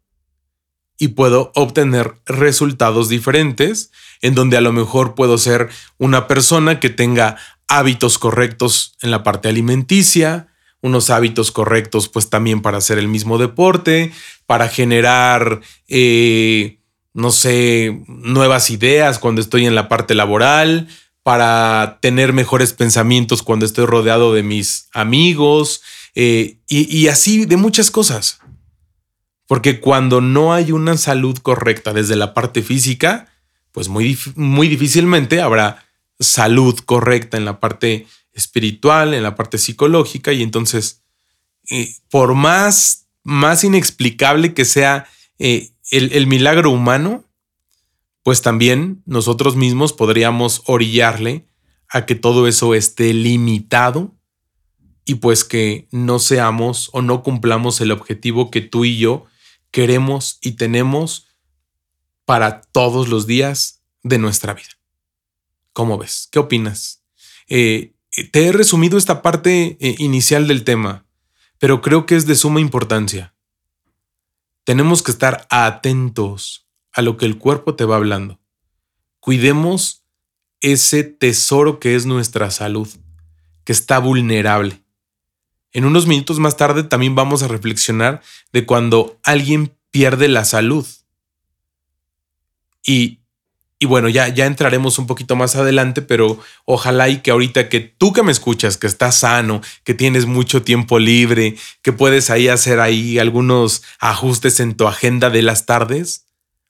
y 0.97 1.09
puedo 1.09 1.51
obtener 1.55 2.15
resultados 2.25 3.09
diferentes 3.09 3.91
en 4.21 4.35
donde 4.35 4.57
a 4.57 4.61
lo 4.61 4.71
mejor 4.71 5.15
puedo 5.15 5.37
ser 5.37 5.69
una 5.97 6.27
persona 6.27 6.79
que 6.79 6.89
tenga 6.89 7.37
hábitos 7.67 8.17
correctos 8.17 8.95
en 9.01 9.11
la 9.11 9.23
parte 9.23 9.49
alimenticia, 9.49 10.47
unos 10.81 11.09
hábitos 11.09 11.51
correctos, 11.51 12.09
pues 12.09 12.29
también 12.29 12.61
para 12.61 12.77
hacer 12.77 12.97
el 12.99 13.07
mismo 13.07 13.37
deporte, 13.37 14.11
para 14.45 14.67
generar, 14.67 15.61
eh, 15.87 16.79
no 17.13 17.31
sé, 17.31 18.03
nuevas 18.07 18.69
ideas 18.69 19.17
cuando 19.17 19.41
estoy 19.41 19.65
en 19.65 19.75
la 19.75 19.87
parte 19.87 20.13
laboral, 20.13 20.87
para 21.23 21.99
tener 22.01 22.33
mejores 22.33 22.73
pensamientos 22.73 23.43
cuando 23.43 23.65
estoy 23.65 23.85
rodeado 23.85 24.33
de 24.33 24.43
mis 24.43 24.89
amigos 24.93 25.81
eh, 26.15 26.57
y, 26.67 26.95
y 26.95 27.07
así 27.07 27.45
de 27.45 27.55
muchas 27.57 27.89
cosas. 27.89 28.39
Porque 29.47 29.79
cuando 29.79 30.21
no 30.21 30.53
hay 30.53 30.71
una 30.71 30.97
salud 30.97 31.37
correcta 31.37 31.93
desde 31.93 32.15
la 32.15 32.33
parte 32.33 32.61
física, 32.61 33.27
pues 33.71 33.89
muy, 33.89 34.17
muy 34.35 34.67
difícilmente 34.67 35.41
habrá 35.41 35.85
salud 36.19 36.77
correcta 36.85 37.37
en 37.37 37.45
la 37.45 37.59
parte 37.59 38.07
espiritual, 38.33 39.13
en 39.13 39.23
la 39.23 39.35
parte 39.35 39.57
psicológica. 39.57 40.31
Y 40.33 40.43
entonces, 40.43 41.03
eh, 41.69 41.93
por 42.09 42.35
más, 42.35 43.07
más 43.23 43.63
inexplicable 43.63 44.53
que 44.53 44.65
sea 44.65 45.07
eh, 45.39 45.71
el, 45.91 46.27
milagro 46.27 46.71
humano, 46.71 47.25
pues 48.23 48.41
también 48.41 49.03
nosotros 49.05 49.55
mismos 49.55 49.93
podríamos 49.93 50.61
orillarle 50.65 51.45
a 51.89 52.05
que 52.05 52.15
todo 52.15 52.47
eso 52.47 52.73
esté 52.73 53.13
limitado 53.13 54.15
y 55.05 55.15
pues 55.15 55.43
que 55.43 55.87
no 55.91 56.19
seamos 56.19 56.89
o 56.93 57.01
no 57.01 57.21
cumplamos 57.21 57.81
el 57.81 57.91
objetivo 57.91 58.49
que 58.49 58.61
tú 58.61 58.85
y 58.85 58.97
yo 58.97 59.25
queremos 59.73 60.37
y 60.39 60.51
tenemos 60.51 61.27
para 62.25 62.61
todos 62.61 63.09
los 63.09 63.25
días 63.27 63.81
de 64.03 64.19
nuestra 64.19 64.53
vida. 64.53 64.69
¿Cómo 65.73 65.97
ves? 65.97 66.29
¿Qué 66.31 66.39
opinas? 66.39 67.03
Eh, 67.49 67.95
te 68.31 68.45
he 68.45 68.51
resumido 68.51 68.97
esta 68.97 69.23
parte 69.23 69.75
eh, 69.79 69.95
inicial 69.97 70.47
del 70.47 70.63
tema, 70.63 71.05
pero 71.57 71.81
creo 71.81 72.05
que 72.05 72.15
es 72.15 72.25
de 72.27 72.35
suma 72.35 72.61
importancia. 72.61 73.35
tenemos 74.65 75.01
que 75.03 75.11
estar 75.11 75.45
atentos 75.49 76.69
a 76.93 77.01
lo 77.01 77.17
que 77.17 77.25
el 77.25 77.37
cuerpo 77.37 77.75
te 77.75 77.83
va 77.83 77.97
hablando. 77.97 78.39
Cuidemos 79.19 80.05
ese 80.61 81.03
tesoro 81.03 81.79
que 81.79 81.95
es 81.95 82.05
nuestra 82.05 82.49
salud, 82.51 82.87
que 83.65 83.73
está 83.73 83.99
vulnerable. 83.99 84.82
En 85.73 85.85
unos 85.85 86.05
minutos 86.05 86.39
más 86.39 86.55
tarde 86.55 86.83
también 86.83 87.15
vamos 87.15 87.41
a 87.41 87.47
reflexionar 87.47 88.21
de 88.53 88.65
cuando 88.65 89.19
alguien 89.23 89.75
pierde 89.89 90.27
la 90.27 90.45
salud. 90.45 90.85
Y, 92.85 93.19
y 93.79 93.87
bueno, 93.87 94.07
ya, 94.07 94.27
ya 94.27 94.45
entraremos 94.45 94.99
un 94.99 95.07
poquito 95.07 95.35
más 95.35 95.55
adelante, 95.55 96.03
pero 96.03 96.39
ojalá 96.65 97.09
y 97.09 97.21
que 97.21 97.31
ahorita 97.31 97.69
que 97.69 97.79
tú 97.79 98.13
que 98.13 98.21
me 98.21 98.31
escuchas, 98.31 98.77
que 98.77 98.85
estás 98.85 99.15
sano, 99.19 99.61
que 99.83 99.95
tienes 99.95 100.27
mucho 100.27 100.61
tiempo 100.61 100.99
libre, 100.99 101.55
que 101.81 101.91
puedes 101.91 102.29
ahí 102.29 102.47
hacer 102.47 102.79
ahí 102.79 103.17
algunos 103.17 103.81
ajustes 103.99 104.59
en 104.59 104.75
tu 104.75 104.87
agenda 104.87 105.31
de 105.31 105.41
las 105.41 105.65
tardes 105.65 106.25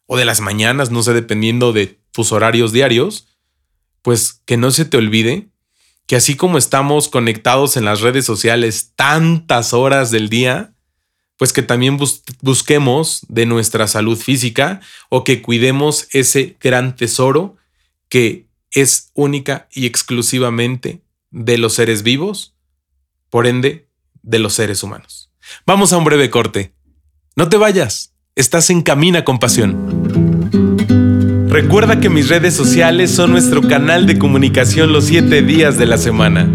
o 0.05 0.15
de 0.15 0.25
las 0.25 0.39
mañanas, 0.39 0.91
no 0.91 1.03
sé, 1.03 1.13
dependiendo 1.13 1.73
de 1.73 1.99
tus 2.11 2.31
horarios 2.31 2.71
diarios, 2.71 3.27
pues 4.01 4.41
que 4.45 4.57
no 4.57 4.71
se 4.71 4.85
te 4.85 4.97
olvide 4.97 5.49
que 6.07 6.15
así 6.15 6.35
como 6.35 6.57
estamos 6.57 7.07
conectados 7.07 7.77
en 7.77 7.85
las 7.85 8.01
redes 8.01 8.25
sociales 8.25 8.93
tantas 8.95 9.73
horas 9.73 10.11
del 10.11 10.29
día, 10.29 10.73
pues 11.37 11.53
que 11.53 11.61
también 11.61 11.97
busquemos 12.41 13.25
de 13.27 13.45
nuestra 13.45 13.87
salud 13.87 14.17
física 14.17 14.81
o 15.09 15.23
que 15.23 15.41
cuidemos 15.41 16.07
ese 16.11 16.57
gran 16.59 16.95
tesoro 16.95 17.57
que 18.09 18.47
es 18.71 19.11
única 19.13 19.67
y 19.71 19.85
exclusivamente 19.85 21.01
de 21.31 21.57
los 21.57 21.73
seres 21.73 22.03
vivos, 22.03 22.55
por 23.29 23.47
ende, 23.47 23.89
de 24.21 24.39
los 24.39 24.53
seres 24.53 24.83
humanos. 24.83 25.31
Vamos 25.65 25.93
a 25.93 25.97
un 25.97 26.03
breve 26.03 26.29
corte. 26.29 26.73
No 27.35 27.49
te 27.49 27.57
vayas, 27.57 28.13
estás 28.35 28.69
en 28.69 28.81
Camina 28.81 29.25
con 29.25 29.39
Pasión. 29.39 30.32
Recuerda 31.53 31.99
que 31.99 32.09
mis 32.09 32.29
redes 32.29 32.55
sociales 32.55 33.11
son 33.11 33.29
nuestro 33.29 33.61
canal 33.61 34.07
de 34.07 34.17
comunicación 34.17 34.91
los 34.91 35.05
7 35.05 35.43
días 35.43 35.77
de 35.77 35.85
la 35.85 35.99
semana. 35.99 36.49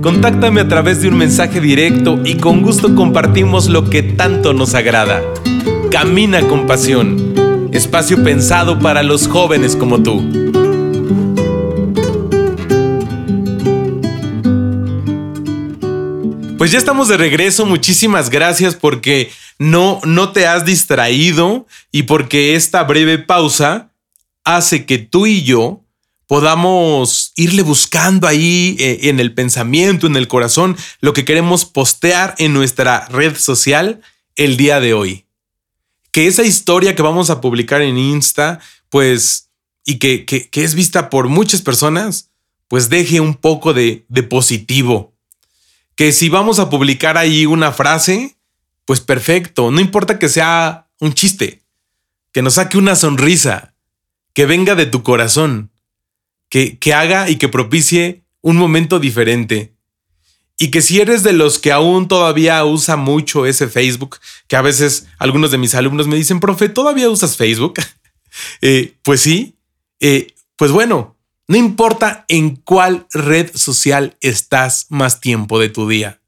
Contáctame 0.00 0.60
a 0.60 0.68
través 0.68 1.02
de 1.02 1.08
un 1.08 1.16
mensaje 1.16 1.60
directo 1.60 2.20
y 2.24 2.36
con 2.36 2.62
gusto 2.62 2.94
compartimos 2.94 3.68
lo 3.68 3.90
que 3.90 4.04
tanto 4.04 4.52
nos 4.52 4.74
agrada. 4.74 5.22
Camina 5.90 6.40
con 6.42 6.68
pasión. 6.68 7.34
Espacio 7.72 8.22
pensado 8.22 8.78
para 8.78 9.02
los 9.02 9.26
jóvenes 9.26 9.74
como 9.74 10.04
tú. 10.04 10.22
Pues 16.56 16.70
ya 16.70 16.78
estamos 16.78 17.08
de 17.08 17.16
regreso, 17.16 17.66
muchísimas 17.66 18.30
gracias 18.30 18.76
porque 18.76 19.32
no, 19.58 19.98
no 20.04 20.30
te 20.30 20.46
has 20.46 20.64
distraído 20.64 21.66
y 21.90 22.04
porque 22.04 22.54
esta 22.54 22.84
breve 22.84 23.18
pausa 23.18 23.90
hace 24.44 24.86
que 24.86 24.98
tú 24.98 25.26
y 25.26 25.42
yo 25.42 25.84
podamos 26.26 27.32
irle 27.36 27.62
buscando 27.62 28.26
ahí 28.26 28.76
eh, 28.78 29.00
en 29.02 29.20
el 29.20 29.34
pensamiento, 29.34 30.06
en 30.06 30.16
el 30.16 30.28
corazón, 30.28 30.76
lo 31.00 31.12
que 31.12 31.24
queremos 31.24 31.64
postear 31.64 32.34
en 32.38 32.52
nuestra 32.52 33.06
red 33.08 33.36
social 33.36 34.00
el 34.36 34.56
día 34.56 34.80
de 34.80 34.94
hoy. 34.94 35.26
Que 36.10 36.26
esa 36.26 36.44
historia 36.44 36.94
que 36.94 37.02
vamos 37.02 37.30
a 37.30 37.40
publicar 37.40 37.82
en 37.82 37.98
Insta, 37.98 38.60
pues, 38.88 39.50
y 39.84 39.98
que, 39.98 40.24
que, 40.24 40.48
es 40.54 40.74
vista 40.74 41.10
por 41.10 41.28
muchas 41.28 41.60
personas, 41.60 42.30
pues 42.68 42.88
deje 42.88 43.20
un 43.20 43.34
poco 43.34 43.74
de, 43.74 44.04
de 44.08 44.22
positivo. 44.22 45.12
Que 45.96 46.12
si 46.12 46.28
vamos 46.28 46.58
a 46.58 46.70
publicar 46.70 47.18
ahí 47.18 47.46
una 47.46 47.72
frase, 47.72 48.36
pues 48.84 49.00
perfecto, 49.00 49.70
no 49.70 49.80
importa 49.80 50.18
que 50.18 50.28
sea 50.28 50.88
un 51.00 51.12
chiste, 51.14 51.62
que 52.32 52.42
nos 52.42 52.54
saque 52.54 52.78
una 52.78 52.96
sonrisa, 52.96 53.73
que 54.34 54.46
venga 54.46 54.74
de 54.74 54.86
tu 54.86 55.02
corazón, 55.02 55.70
que, 56.50 56.78
que 56.78 56.92
haga 56.92 57.30
y 57.30 57.36
que 57.36 57.48
propicie 57.48 58.24
un 58.42 58.56
momento 58.56 59.00
diferente. 59.00 59.74
Y 60.58 60.70
que 60.70 60.82
si 60.82 61.00
eres 61.00 61.22
de 61.22 61.32
los 61.32 61.58
que 61.58 61.72
aún 61.72 62.06
todavía 62.06 62.64
usa 62.64 62.96
mucho 62.96 63.46
ese 63.46 63.68
Facebook, 63.68 64.18
que 64.46 64.56
a 64.56 64.62
veces 64.62 65.06
algunos 65.18 65.50
de 65.50 65.58
mis 65.58 65.74
alumnos 65.74 66.06
me 66.06 66.16
dicen, 66.16 66.38
profe, 66.40 66.68
¿todavía 66.68 67.08
usas 67.08 67.36
Facebook? 67.36 67.74
Eh, 68.60 68.96
pues 69.04 69.20
sí, 69.20 69.60
eh, 70.00 70.34
pues 70.56 70.72
bueno, 70.72 71.16
no 71.46 71.56
importa 71.56 72.24
en 72.26 72.56
cuál 72.56 73.06
red 73.12 73.54
social 73.54 74.16
estás 74.20 74.86
más 74.88 75.20
tiempo 75.20 75.60
de 75.60 75.68
tu 75.68 75.88
día. 75.88 76.20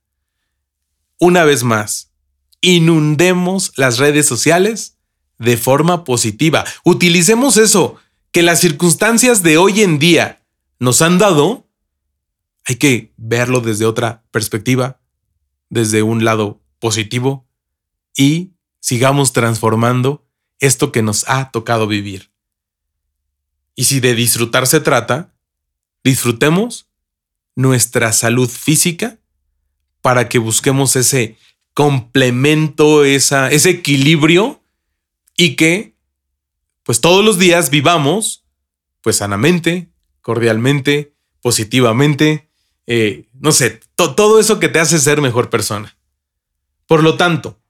Una 1.18 1.44
vez 1.44 1.64
más, 1.64 2.12
inundemos 2.60 3.72
las 3.76 3.98
redes 3.98 4.24
sociales 4.26 4.95
de 5.38 5.56
forma 5.56 6.04
positiva. 6.04 6.64
Utilicemos 6.84 7.56
eso 7.56 7.96
que 8.32 8.42
las 8.42 8.60
circunstancias 8.60 9.42
de 9.42 9.58
hoy 9.58 9.82
en 9.82 9.98
día 9.98 10.42
nos 10.78 11.02
han 11.02 11.18
dado. 11.18 11.68
Hay 12.66 12.76
que 12.76 13.12
verlo 13.16 13.60
desde 13.60 13.86
otra 13.86 14.24
perspectiva, 14.30 15.00
desde 15.68 16.02
un 16.02 16.24
lado 16.24 16.60
positivo 16.78 17.46
y 18.16 18.52
sigamos 18.80 19.32
transformando 19.32 20.26
esto 20.58 20.90
que 20.90 21.02
nos 21.02 21.28
ha 21.28 21.50
tocado 21.50 21.86
vivir. 21.86 22.30
Y 23.74 23.84
si 23.84 24.00
de 24.00 24.14
disfrutar 24.14 24.66
se 24.66 24.80
trata, 24.80 25.34
disfrutemos 26.02 26.88
nuestra 27.54 28.12
salud 28.12 28.48
física 28.48 29.18
para 30.00 30.28
que 30.28 30.38
busquemos 30.38 30.96
ese 30.96 31.36
complemento, 31.74 33.04
esa, 33.04 33.50
ese 33.50 33.70
equilibrio 33.70 34.62
y 35.36 35.56
que 35.56 35.96
pues 36.82 37.00
todos 37.00 37.24
los 37.24 37.38
días 37.38 37.70
vivamos 37.70 38.44
pues 39.02 39.16
sanamente, 39.16 39.90
cordialmente, 40.20 41.14
positivamente, 41.40 42.48
eh, 42.86 43.28
no 43.34 43.52
sé, 43.52 43.80
todo 43.94 44.40
eso 44.40 44.58
que 44.58 44.68
te 44.68 44.80
hace 44.80 44.98
ser 44.98 45.20
mejor 45.20 45.50
persona. 45.50 45.96
Por 46.86 47.02
lo 47.02 47.16
tanto, 47.16 47.60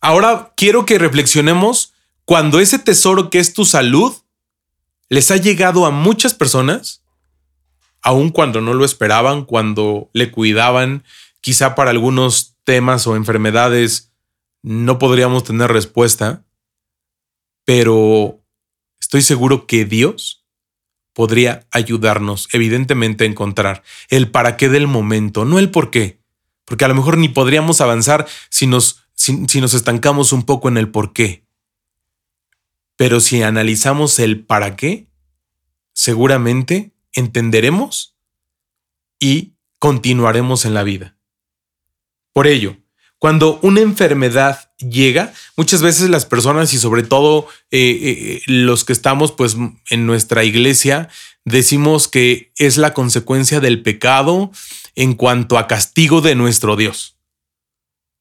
ahora 0.00 0.52
quiero 0.56 0.86
que 0.86 0.98
reflexionemos 0.98 1.92
cuando 2.24 2.60
ese 2.60 2.78
tesoro 2.78 3.30
que 3.30 3.38
es 3.38 3.52
tu 3.52 3.64
salud 3.64 4.14
les 5.08 5.30
ha 5.30 5.36
llegado 5.36 5.84
a 5.84 5.90
muchas 5.90 6.32
personas, 6.32 7.02
aun 8.00 8.30
cuando 8.30 8.60
no 8.60 8.74
lo 8.74 8.84
esperaban, 8.84 9.44
cuando 9.44 10.08
le 10.12 10.30
cuidaban, 10.30 11.04
quizá 11.40 11.74
para 11.74 11.90
algunos 11.90 12.56
temas 12.64 13.06
o 13.06 13.16
enfermedades 13.16 14.12
no 14.62 14.98
podríamos 14.98 15.44
tener 15.44 15.70
respuesta, 15.70 16.44
pero 17.64 18.40
estoy 19.00 19.22
seguro 19.22 19.66
que 19.66 19.84
Dios 19.84 20.44
podría 21.12 21.66
ayudarnos, 21.70 22.48
evidentemente, 22.52 23.24
a 23.24 23.26
encontrar 23.26 23.82
el 24.08 24.30
para 24.30 24.56
qué 24.56 24.68
del 24.68 24.86
momento, 24.86 25.44
no 25.44 25.58
el 25.58 25.70
por 25.70 25.90
qué, 25.90 26.20
porque 26.64 26.84
a 26.84 26.88
lo 26.88 26.94
mejor 26.94 27.18
ni 27.18 27.28
podríamos 27.28 27.80
avanzar 27.80 28.26
si 28.48 28.66
nos, 28.66 29.04
si, 29.14 29.60
nos 29.60 29.74
estancamos 29.74 30.32
un 30.32 30.44
poco 30.44 30.68
en 30.68 30.76
el 30.76 30.88
por 30.90 31.12
qué. 31.12 31.44
Pero 32.96 33.20
si 33.20 33.42
analizamos 33.42 34.18
el 34.18 34.44
para 34.44 34.76
qué, 34.76 35.06
seguramente 35.92 36.92
entenderemos 37.12 38.16
y 39.18 39.54
continuaremos 39.78 40.64
en 40.64 40.74
la 40.74 40.82
vida. 40.82 41.16
Por 42.32 42.46
ello, 42.46 42.76
cuando 43.22 43.60
una 43.62 43.82
enfermedad 43.82 44.72
llega, 44.78 45.32
muchas 45.56 45.80
veces 45.80 46.10
las 46.10 46.26
personas 46.26 46.74
y 46.74 46.78
sobre 46.78 47.04
todo 47.04 47.46
eh, 47.70 47.78
eh, 48.02 48.42
los 48.46 48.84
que 48.84 48.92
estamos 48.92 49.30
pues 49.30 49.56
en 49.90 50.06
nuestra 50.06 50.42
iglesia 50.42 51.08
decimos 51.44 52.08
que 52.08 52.52
es 52.56 52.78
la 52.78 52.94
consecuencia 52.94 53.60
del 53.60 53.80
pecado 53.80 54.50
en 54.96 55.14
cuanto 55.14 55.56
a 55.56 55.68
castigo 55.68 56.20
de 56.20 56.34
nuestro 56.34 56.74
Dios. 56.74 57.16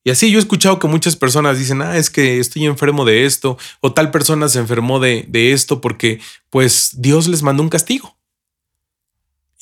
Y 0.04 0.12
así 0.12 0.30
yo 0.30 0.38
he 0.38 0.40
escuchado 0.40 0.78
que 0.78 0.88
muchas 0.88 1.16
personas 1.16 1.58
dicen, 1.58 1.82
ah, 1.82 1.98
es 1.98 2.12
que 2.12 2.38
estoy 2.40 2.68
enfermo 2.68 3.04
de 3.04 3.26
esto, 3.26 3.58
o 3.80 3.94
tal 3.94 4.12
persona 4.12 4.50
se 4.50 4.60
enfermó 4.60 5.00
de, 5.00 5.26
de 5.28 5.52
esto 5.52 5.82
porque 5.82 6.22
pues 6.52 6.92
Dios 7.02 7.28
les 7.28 7.42
mandó 7.42 7.64
un 7.64 7.70
castigo. 7.70 8.20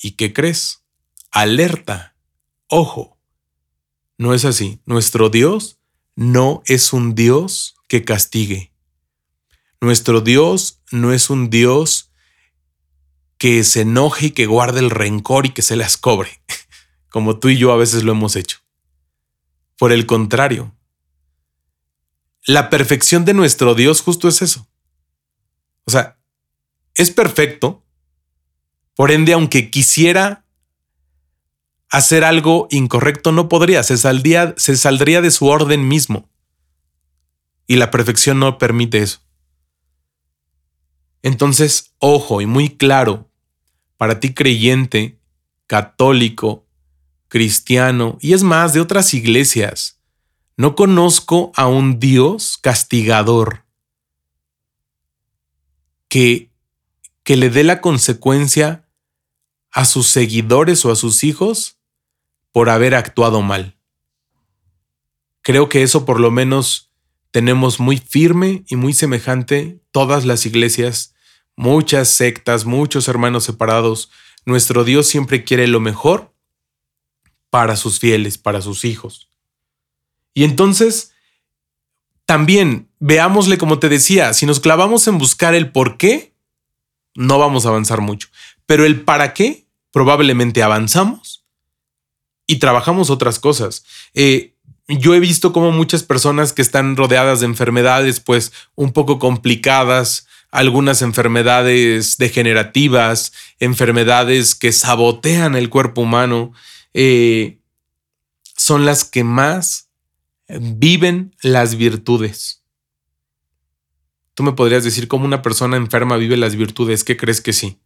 ¿Y 0.04 0.12
qué 0.12 0.34
crees? 0.34 0.84
Alerta, 1.32 2.18
ojo, 2.68 3.19
no 4.20 4.34
es 4.34 4.46
así. 4.46 4.82
Nuestro 4.86 5.30
Dios 5.30 5.80
no 6.16 6.62
es 6.66 6.94
un 6.94 7.16
Dios 7.16 7.76
que 7.88 8.04
castigue. 8.04 8.74
Nuestro 9.82 10.22
Dios 10.22 10.82
no 10.92 11.14
es 11.14 11.30
un 11.30 11.50
Dios 11.50 12.12
que 13.38 13.64
se 13.64 13.82
enoje 13.82 14.28
y 14.28 14.32
que 14.32 14.46
guarde 14.46 14.82
el 14.82 14.90
rencor 14.90 15.46
y 15.46 15.52
que 15.52 15.62
se 15.62 15.78
las 15.78 15.96
cobre, 15.96 16.44
como 17.10 17.40
tú 17.40 17.48
y 17.48 17.58
yo 17.58 17.72
a 17.72 17.78
veces 17.78 18.04
lo 18.04 18.12
hemos 18.12 18.36
hecho. 18.36 18.58
Por 19.78 19.94
el 19.94 20.06
contrario, 20.06 20.76
la 22.46 22.70
perfección 22.70 23.24
de 23.24 23.34
nuestro 23.34 23.74
Dios 23.74 24.02
justo 24.02 24.28
es 24.28 24.42
eso. 24.42 24.68
O 25.86 25.92
sea, 25.92 26.20
es 26.94 27.10
perfecto, 27.10 27.86
por 28.96 29.12
ende, 29.12 29.32
aunque 29.32 29.72
quisiera 29.72 30.46
hacer 31.90 32.24
algo 32.24 32.68
incorrecto 32.70 33.32
no 33.32 33.50
podría, 33.50 33.84
se, 33.84 33.98
saldría, 33.98 34.54
se 34.58 34.78
saldría 34.78 35.22
de 35.22 35.32
su 35.32 35.48
orden 35.48 35.88
mismo. 35.88 36.30
y 37.68 37.76
la 37.76 37.92
perfección 37.92 38.40
no 38.40 38.58
permite 38.58 38.98
eso. 38.98 39.20
Entonces, 41.22 41.94
ojo 42.00 42.42
y 42.42 42.48
muy 42.48 42.70
claro, 42.70 43.30
para 43.96 44.20
ti 44.20 44.34
creyente, 44.34 45.20
católico, 45.68 46.66
cristiano, 47.28 48.18
y 48.22 48.34
es 48.34 48.42
más, 48.42 48.74
de 48.74 48.82
otras 48.82 49.14
iglesias, 49.14 50.00
no 50.58 50.76
conozco 50.76 51.52
a 51.56 51.68
un 51.68 52.00
Dios 52.00 52.58
castigador 52.58 53.66
que, 56.08 56.50
que 57.22 57.38
le 57.38 57.52
dé 57.52 57.64
la 57.64 57.82
consecuencia 57.82 58.90
a 59.70 59.86
sus 59.86 60.08
seguidores 60.08 60.84
o 60.86 60.92
a 60.92 60.96
sus 60.96 61.24
hijos 61.24 61.79
por 62.52 62.70
haber 62.70 62.96
actuado 62.96 63.42
mal. 63.42 63.78
Creo 65.42 65.70
que 65.70 65.84
eso 65.84 66.06
por 66.06 66.20
lo 66.20 66.32
menos 66.32 66.92
tenemos 67.32 67.80
muy 67.80 67.98
firme 67.98 68.64
y 68.68 68.76
muy 68.76 68.94
semejante 68.94 69.80
todas 69.92 70.26
las 70.26 70.46
iglesias, 70.46 71.14
muchas 71.56 72.10
sectas, 72.10 72.66
muchos 72.66 73.08
hermanos 73.08 73.44
separados. 73.44 74.12
Nuestro 74.46 74.84
Dios 74.84 75.08
siempre 75.08 75.44
quiere 75.44 75.68
lo 75.68 75.80
mejor 75.80 76.34
para 77.50 77.76
sus 77.76 78.00
fieles, 78.00 78.38
para 78.38 78.62
sus 78.62 78.86
hijos. 78.86 79.30
Y 80.34 80.44
entonces, 80.44 81.14
también 82.26 82.90
veámosle 83.00 83.58
como 83.58 83.80
te 83.80 83.90
decía, 83.90 84.34
si 84.34 84.46
nos 84.46 84.60
clavamos 84.60 85.08
en 85.08 85.18
buscar 85.18 85.56
el 85.56 85.72
por 85.72 85.98
qué, 85.98 86.34
no 87.16 87.40
vamos 87.40 87.66
a 87.66 87.70
avanzar 87.70 88.02
mucho. 88.02 88.30
Pero 88.66 88.86
el 88.86 89.02
para 89.02 89.34
qué, 89.34 89.68
probablemente 89.92 90.62
avanzamos 90.64 91.39
y 92.50 92.56
trabajamos 92.56 93.12
otras 93.12 93.38
cosas. 93.38 93.86
Eh, 94.16 94.56
yo 94.88 95.14
he 95.14 95.20
visto 95.20 95.54
como 95.54 95.72
muchas 95.72 96.02
personas 96.02 96.52
que 96.52 96.64
están 96.64 96.98
rodeadas 96.98 97.42
de 97.42 97.46
enfermedades, 97.46 98.20
pues 98.20 98.52
un 98.74 98.92
poco 98.92 99.20
complicadas, 99.20 100.26
algunas 100.50 101.04
enfermedades 101.04 102.18
degenerativas, 102.18 103.34
enfermedades 103.60 104.56
que 104.56 104.72
sabotean 104.72 105.56
el 105.56 105.70
cuerpo 105.70 106.02
humano, 106.02 106.52
eh, 106.96 107.60
son 108.58 108.84
las 108.84 109.06
que 109.06 109.24
más 109.24 109.90
viven 110.48 111.36
las 111.44 111.76
virtudes. 111.76 112.64
Tú 114.34 114.42
me 114.42 114.54
podrías 114.54 114.84
decir 114.84 115.08
cómo 115.08 115.26
una 115.26 115.44
persona 115.44 115.78
enferma 115.78 116.18
vive 116.18 116.36
las 116.36 116.56
virtudes. 116.56 117.04
¿Qué 117.04 117.16
crees 117.16 117.42
que 117.42 117.54
sí? 117.54 117.78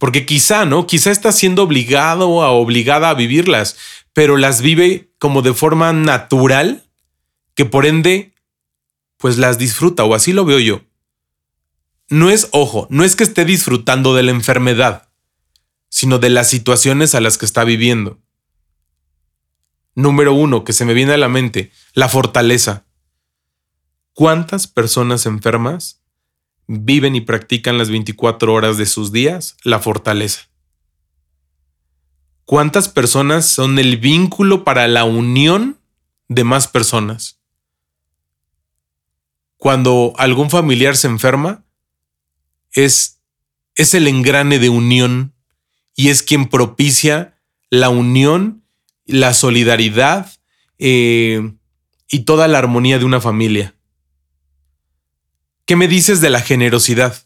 Porque 0.00 0.24
quizá, 0.24 0.64
¿no? 0.64 0.86
Quizá 0.86 1.10
está 1.10 1.30
siendo 1.30 1.62
obligado 1.62 2.30
o 2.30 2.42
obligada 2.58 3.10
a 3.10 3.14
vivirlas, 3.14 3.76
pero 4.14 4.38
las 4.38 4.62
vive 4.62 5.12
como 5.18 5.42
de 5.42 5.52
forma 5.52 5.92
natural, 5.92 6.86
que 7.54 7.66
por 7.66 7.84
ende, 7.84 8.32
pues 9.18 9.36
las 9.36 9.58
disfruta, 9.58 10.04
o 10.04 10.14
así 10.14 10.32
lo 10.32 10.46
veo 10.46 10.58
yo. 10.58 10.80
No 12.08 12.30
es, 12.30 12.48
ojo, 12.52 12.86
no 12.88 13.04
es 13.04 13.14
que 13.14 13.24
esté 13.24 13.44
disfrutando 13.44 14.14
de 14.14 14.22
la 14.22 14.30
enfermedad, 14.30 15.10
sino 15.90 16.18
de 16.18 16.30
las 16.30 16.48
situaciones 16.48 17.14
a 17.14 17.20
las 17.20 17.36
que 17.36 17.44
está 17.44 17.64
viviendo. 17.64 18.18
Número 19.94 20.32
uno, 20.32 20.64
que 20.64 20.72
se 20.72 20.86
me 20.86 20.94
viene 20.94 21.12
a 21.12 21.18
la 21.18 21.28
mente, 21.28 21.72
la 21.92 22.08
fortaleza. 22.08 22.86
¿Cuántas 24.14 24.66
personas 24.66 25.26
enfermas 25.26 25.99
viven 26.72 27.16
y 27.16 27.20
practican 27.20 27.78
las 27.78 27.90
24 27.90 28.54
horas 28.54 28.76
de 28.76 28.86
sus 28.86 29.10
días 29.10 29.56
la 29.64 29.80
fortaleza. 29.80 30.42
¿Cuántas 32.44 32.88
personas 32.88 33.46
son 33.46 33.80
el 33.80 33.96
vínculo 33.96 34.62
para 34.62 34.86
la 34.86 35.02
unión 35.02 35.80
de 36.28 36.44
más 36.44 36.68
personas? 36.68 37.40
Cuando 39.56 40.12
algún 40.16 40.48
familiar 40.48 40.96
se 40.96 41.08
enferma, 41.08 41.64
es, 42.70 43.20
es 43.74 43.94
el 43.94 44.06
engrane 44.06 44.60
de 44.60 44.68
unión 44.68 45.34
y 45.96 46.10
es 46.10 46.22
quien 46.22 46.48
propicia 46.48 47.36
la 47.68 47.88
unión, 47.88 48.62
la 49.06 49.34
solidaridad 49.34 50.30
eh, 50.78 51.52
y 52.08 52.20
toda 52.20 52.46
la 52.46 52.58
armonía 52.58 53.00
de 53.00 53.06
una 53.06 53.20
familia. 53.20 53.74
¿Qué 55.70 55.76
me 55.76 55.86
dices 55.86 56.20
de 56.20 56.30
la 56.30 56.40
generosidad? 56.40 57.22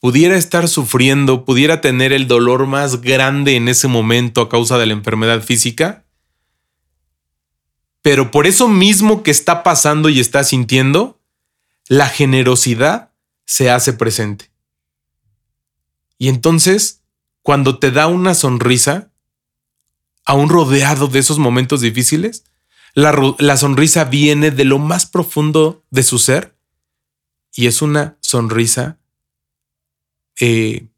Pudiera 0.00 0.36
estar 0.36 0.66
sufriendo, 0.66 1.44
pudiera 1.44 1.80
tener 1.80 2.12
el 2.12 2.26
dolor 2.26 2.66
más 2.66 3.02
grande 3.02 3.54
en 3.54 3.68
ese 3.68 3.86
momento 3.86 4.40
a 4.40 4.48
causa 4.48 4.78
de 4.78 4.86
la 4.86 4.94
enfermedad 4.94 5.40
física, 5.40 6.06
pero 8.02 8.32
por 8.32 8.48
eso 8.48 8.66
mismo 8.66 9.22
que 9.22 9.30
está 9.30 9.62
pasando 9.62 10.08
y 10.08 10.18
está 10.18 10.42
sintiendo, 10.42 11.20
la 11.86 12.08
generosidad 12.08 13.12
se 13.44 13.70
hace 13.70 13.92
presente. 13.92 14.50
Y 16.18 16.26
entonces, 16.26 17.04
cuando 17.42 17.78
te 17.78 17.92
da 17.92 18.08
una 18.08 18.34
sonrisa, 18.34 19.12
aún 20.24 20.48
rodeado 20.48 21.06
de 21.06 21.20
esos 21.20 21.38
momentos 21.38 21.80
difíciles, 21.80 22.42
la, 22.92 23.36
la, 23.38 23.56
sonrisa 23.56 24.02
viene 24.02 24.50
de 24.50 24.64
lo 24.64 24.80
más 24.80 25.06
profundo 25.06 25.84
de 25.90 26.02
su 26.02 26.18
ser 26.18 26.53
y 27.54 27.66
es 27.68 27.82
una 27.82 28.18
sonrisa 28.20 28.98
eh, 30.40 30.88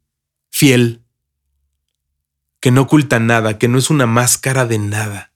fiel, 0.49 1.03
que 2.59 2.71
no 2.71 2.81
oculta 2.83 3.19
nada, 3.19 3.59
que 3.59 3.67
no 3.67 3.77
es 3.77 3.91
una 3.91 4.07
máscara 4.07 4.65
de 4.65 4.79
nada. 4.79 5.31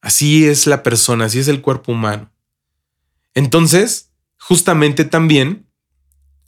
Así 0.00 0.46
es 0.46 0.66
la 0.66 0.82
persona, 0.82 1.24
así 1.24 1.40
es 1.40 1.48
el 1.48 1.60
cuerpo 1.60 1.92
humano. 1.92 2.30
Entonces, 3.34 4.12
justamente 4.38 5.04
también, 5.04 5.66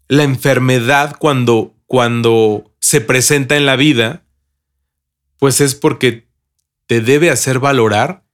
la 0.06 0.22
enfermedad 0.22 1.16
cuando, 1.18 1.74
cuando 1.86 2.72
se 2.78 3.00
presenta 3.00 3.56
en 3.56 3.66
la 3.66 3.74
vida, 3.74 4.24
pues 5.38 5.60
es 5.60 5.74
porque 5.74 6.28
te 6.86 7.00
debe 7.00 7.30
hacer 7.30 7.58
valorar 7.58 8.24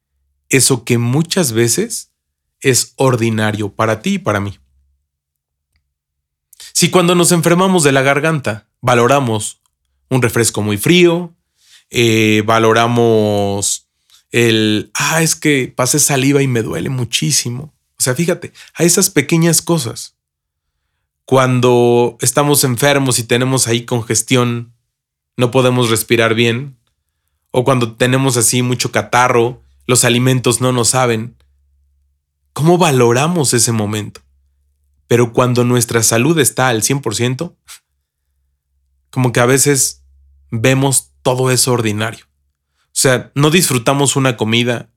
eso 0.50 0.84
que 0.84 0.98
muchas 0.98 1.52
veces 1.52 2.12
es 2.60 2.92
ordinario 2.96 3.72
para 3.72 4.02
ti 4.02 4.14
y 4.14 4.18
para 4.18 4.40
mí. 4.40 4.59
Si 6.72 6.90
cuando 6.90 7.14
nos 7.14 7.32
enfermamos 7.32 7.82
de 7.84 7.92
la 7.92 8.02
garganta 8.02 8.66
valoramos 8.80 9.60
un 10.08 10.22
refresco 10.22 10.62
muy 10.62 10.76
frío, 10.76 11.34
eh, 11.90 12.42
valoramos 12.46 13.88
el, 14.30 14.90
ah, 14.94 15.22
es 15.22 15.34
que 15.34 15.72
pasé 15.74 15.98
saliva 15.98 16.42
y 16.42 16.46
me 16.46 16.62
duele 16.62 16.88
muchísimo. 16.88 17.74
O 17.98 18.02
sea, 18.02 18.14
fíjate, 18.14 18.52
a 18.74 18.84
esas 18.84 19.10
pequeñas 19.10 19.62
cosas. 19.62 20.16
Cuando 21.24 22.16
estamos 22.20 22.64
enfermos 22.64 23.18
y 23.18 23.24
tenemos 23.24 23.68
ahí 23.68 23.84
congestión, 23.84 24.72
no 25.36 25.50
podemos 25.50 25.90
respirar 25.90 26.34
bien, 26.34 26.76
o 27.50 27.64
cuando 27.64 27.94
tenemos 27.94 28.36
así 28.36 28.62
mucho 28.62 28.90
catarro, 28.92 29.62
los 29.86 30.04
alimentos 30.04 30.60
no 30.60 30.72
nos 30.72 30.88
saben. 30.88 31.36
¿Cómo 32.52 32.78
valoramos 32.78 33.54
ese 33.54 33.72
momento? 33.72 34.20
Pero 35.10 35.32
cuando 35.32 35.64
nuestra 35.64 36.04
salud 36.04 36.38
está 36.38 36.68
al 36.68 36.82
100%, 36.82 37.56
como 39.10 39.32
que 39.32 39.40
a 39.40 39.46
veces 39.46 40.04
vemos 40.52 41.10
todo 41.22 41.50
eso 41.50 41.72
ordinario. 41.72 42.26
O 42.84 42.92
sea, 42.92 43.32
no 43.34 43.50
disfrutamos 43.50 44.14
una 44.14 44.36
comida, 44.36 44.88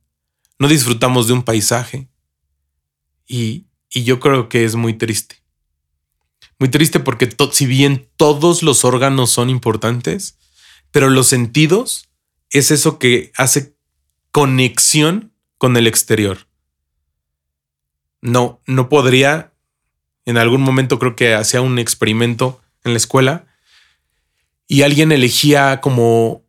no 0.59 0.67
disfrutamos 0.67 1.25
de 1.25 1.33
un 1.33 1.41
paisaje. 1.41 2.09
Y, 3.25 3.65
yo 3.89 4.19
creo 4.19 4.49
que 4.49 4.65
es 4.65 4.75
muy 4.75 4.93
triste. 4.93 5.41
Muy 6.59 6.69
triste 6.69 6.99
porque 6.99 7.27
si 7.51 7.65
bien 7.65 8.07
todos 8.15 8.61
los 8.61 8.85
órganos 8.85 9.31
son 9.31 9.49
importantes, 9.49 10.37
pero 10.91 11.09
los 11.09 11.25
sentidos 11.25 12.07
es 12.51 12.69
eso 12.69 12.99
que 12.99 13.31
hace 13.35 13.75
conexión 14.29 15.33
con 15.57 15.75
el 15.75 15.87
exterior. 15.87 16.47
No, 18.21 18.61
no 18.67 18.89
podría 18.89 19.52
en 20.25 20.37
algún 20.37 20.61
momento 20.61 20.99
creo 20.99 21.15
que 21.15 21.33
hacía 21.33 21.61
un 21.61 21.79
experimento 21.79 22.61
en 22.83 22.93
la 22.93 22.97
escuela 22.97 23.45
y 24.67 24.81
alguien 24.81 25.11
elegía 25.11 25.81
como, 25.81 26.43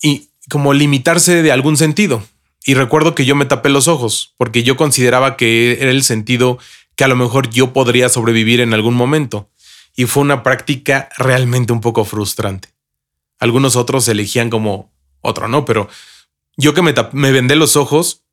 y, 0.00 0.28
como 0.48 0.72
limitarse 0.72 1.42
de 1.42 1.52
algún 1.52 1.76
sentido. 1.76 2.22
Y 2.64 2.74
recuerdo 2.74 3.14
que 3.14 3.24
yo 3.24 3.34
me 3.34 3.46
tapé 3.46 3.68
los 3.68 3.88
ojos 3.88 4.34
porque 4.36 4.62
yo 4.62 4.76
consideraba 4.76 5.36
que 5.36 5.78
era 5.80 5.90
el 5.90 6.02
sentido 6.02 6.58
que 6.96 7.04
a 7.04 7.08
lo 7.08 7.16
mejor 7.16 7.50
yo 7.50 7.72
podría 7.72 8.08
sobrevivir 8.08 8.60
en 8.60 8.74
algún 8.74 8.94
momento. 8.94 9.50
Y 9.94 10.06
fue 10.06 10.22
una 10.22 10.42
práctica 10.42 11.08
realmente 11.16 11.72
un 11.72 11.80
poco 11.80 12.04
frustrante. 12.04 12.68
Algunos 13.38 13.76
otros 13.76 14.06
elegían 14.08 14.50
como 14.50 14.92
otro, 15.20 15.48
¿no? 15.48 15.64
Pero 15.64 15.88
yo 16.56 16.74
que 16.74 16.82
me, 16.82 16.92
vendé 17.32 17.54
los 17.54 17.76
ojos, 17.76 18.24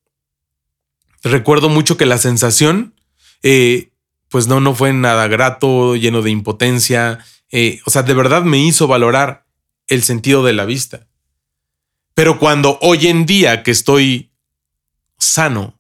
recuerdo 1.24 1.70
mucho 1.70 1.96
que 1.96 2.06
la 2.06 2.18
sensación 2.18 2.96
eh, 3.44 3.92
pues 4.36 4.48
no, 4.48 4.60
no 4.60 4.76
fue 4.76 4.92
nada 4.92 5.30
grato, 5.30 5.96
lleno 5.96 6.22
de 6.22 6.30
impotencia. 6.30 7.20
Eh, 7.52 7.80
o 7.86 7.90
sea, 7.90 8.04
de 8.04 8.14
verdad 8.14 8.44
me 8.44 8.58
hizo 8.58 8.86
valorar 8.86 9.46
el 9.88 10.04
sentido 10.04 10.44
de 10.44 10.52
la 10.52 10.66
vista. 10.66 11.08
Pero 12.14 12.38
cuando 12.38 12.78
hoy 12.82 13.08
en 13.08 13.26
día 13.26 13.64
que 13.64 13.72
estoy 13.72 14.34
sano 15.18 15.80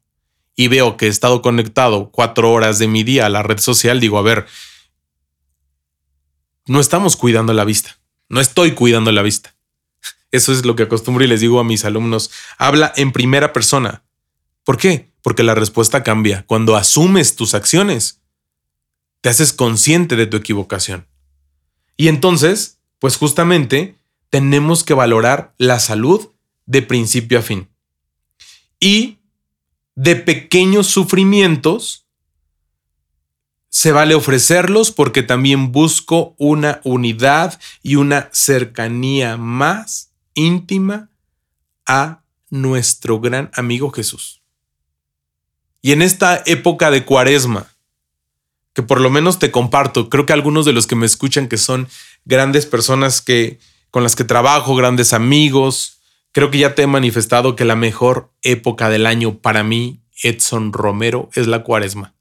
y 0.55 0.69
veo 0.69 0.95
que 0.95 1.07
he 1.07 1.09
estado 1.09 1.41
conectado 1.41 2.11
cuatro 2.11 2.53
horas 2.53 2.79
de 2.79 2.87
mi 2.87 3.03
día 3.03 3.25
a 3.25 3.29
la 3.29 3.43
red 3.43 3.59
social, 3.59 3.99
digo, 3.99 4.17
a 4.17 4.21
ver, 4.21 4.45
no 6.65 6.79
estamos 6.79 7.17
cuidando 7.17 7.51
la 7.51 7.65
vista, 7.65 7.99
no 8.29 8.39
estoy 8.39 8.71
cuidando 8.71 9.11
la 9.11 9.21
vista. 9.21 9.53
Eso 10.31 10.53
es 10.53 10.63
lo 10.63 10.77
que 10.77 10.83
acostumbro 10.83 11.25
y 11.25 11.27
les 11.27 11.41
digo 11.41 11.59
a 11.59 11.65
mis 11.65 11.83
alumnos, 11.83 12.31
habla 12.57 12.93
en 12.95 13.11
primera 13.11 13.51
persona. 13.51 14.05
¿Por 14.63 14.77
qué? 14.77 15.11
Porque 15.21 15.43
la 15.43 15.55
respuesta 15.55 16.03
cambia. 16.03 16.45
Cuando 16.47 16.77
asumes 16.77 17.35
tus 17.35 17.53
acciones, 17.53 18.21
te 19.25 19.29
haces 19.29 19.53
consciente 19.53 20.15
de 20.15 20.27
tu 20.27 20.37
equivocación. 20.37 21.07
Y 21.97 22.09
entonces, 22.09 22.77
pues 22.99 23.17
justamente, 23.17 23.97
tenemos 24.29 24.83
que 24.83 24.93
valorar 24.93 25.55
la 25.57 25.79
salud 25.79 26.29
de 26.67 26.83
principio 26.83 27.39
a 27.39 27.41
fin. 27.41 27.67
Y 28.79 29.17
de 29.95 30.15
pequeños 30.15 30.85
sufrimientos, 30.85 32.05
se 33.69 33.91
vale 33.91 34.13
ofrecerlos 34.13 34.91
porque 34.91 35.23
también 35.23 35.71
busco 35.71 36.35
una 36.37 36.79
unidad 36.83 37.59
y 37.81 37.95
una 37.95 38.29
cercanía 38.31 39.37
más 39.37 40.11
íntima 40.35 41.09
a 41.87 42.21
nuestro 42.51 43.19
gran 43.19 43.49
amigo 43.55 43.89
Jesús. 43.89 44.43
Y 45.81 45.93
en 45.93 46.03
esta 46.03 46.43
época 46.45 46.91
de 46.91 47.05
cuaresma, 47.05 47.74
que 48.75 48.83
por 48.83 48.99
lo 48.99 49.09
menos 49.09 49.39
te 49.39 49.51
comparto, 49.51 50.09
creo 50.09 50.25
que 50.25 50.33
algunos 50.33 50.65
de 50.65 50.73
los 50.73 50.85
que 50.85 50.95
me 50.95 51.05
escuchan 51.05 51.47
que 51.47 51.57
son 51.57 51.87
grandes 52.25 52.65
personas 52.65 53.21
que 53.21 53.57
con 53.89 54.03
las 54.03 54.17
que 54.17 54.25
trabajo, 54.25 54.75
grandes 54.75 55.13
amigos, 55.13 56.01
creo 56.33 56.51
que 56.51 56.57
ya 56.57 56.75
te 56.75 56.81
he 56.81 56.87
manifestado 56.87 57.55
que 57.55 57.63
la 57.63 57.77
mejor 57.77 58.33
época 58.41 58.89
del 58.89 59.05
año 59.05 59.37
para 59.37 59.63
mí, 59.63 60.01
Edson 60.21 60.73
Romero, 60.73 61.29
es 61.33 61.47
la 61.47 61.63
cuaresma. 61.63 62.13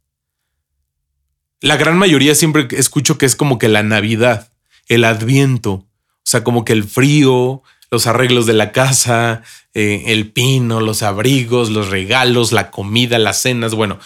La 1.61 1.77
gran 1.77 1.99
mayoría 1.99 2.37
siempre 2.37 2.69
escucho 2.71 3.19
que 3.19 3.27
es 3.27 3.35
como 3.35 3.59
que 3.59 3.69
la 3.69 3.83
Navidad, 3.83 4.53
el 4.87 5.05
Adviento, 5.05 5.73
o 5.73 5.87
sea, 6.23 6.45
como 6.45 6.65
que 6.65 6.73
el 6.73 6.85
frío, 6.85 7.65
los 7.91 8.07
arreglos 8.07 8.47
de 8.47 8.53
la 8.53 8.71
casa, 8.71 9.43
eh, 9.73 10.05
el 10.07 10.31
pino, 10.31 10.81
los 10.81 11.03
abrigos, 11.03 11.71
los 11.71 11.89
regalos, 11.89 12.53
la 12.53 12.71
comida, 12.71 13.19
las 13.19 13.43
cenas. 13.43 13.75
Bueno, 13.75 13.99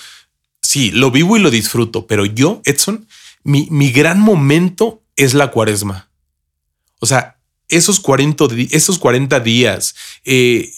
sí, 0.63 0.91
lo 0.91 1.11
vivo 1.11 1.37
y 1.37 1.41
lo 1.41 1.51
disfruto, 1.51 2.07
pero 2.07 2.27
yo, 2.27 2.63
Edson, 2.65 3.07
mi, 3.45 3.69
mi 3.71 3.91
gran 3.91 4.21
momento 4.21 5.03
es 5.17 5.35
la 5.35 5.51
cuaresma. 5.51 6.09
O 7.01 7.07
sea, 7.07 7.39
esos 7.69 8.01
40, 8.01 8.47
esos 8.71 8.99
40 8.99 9.41
días, 9.41 9.95
eh, 10.25 10.71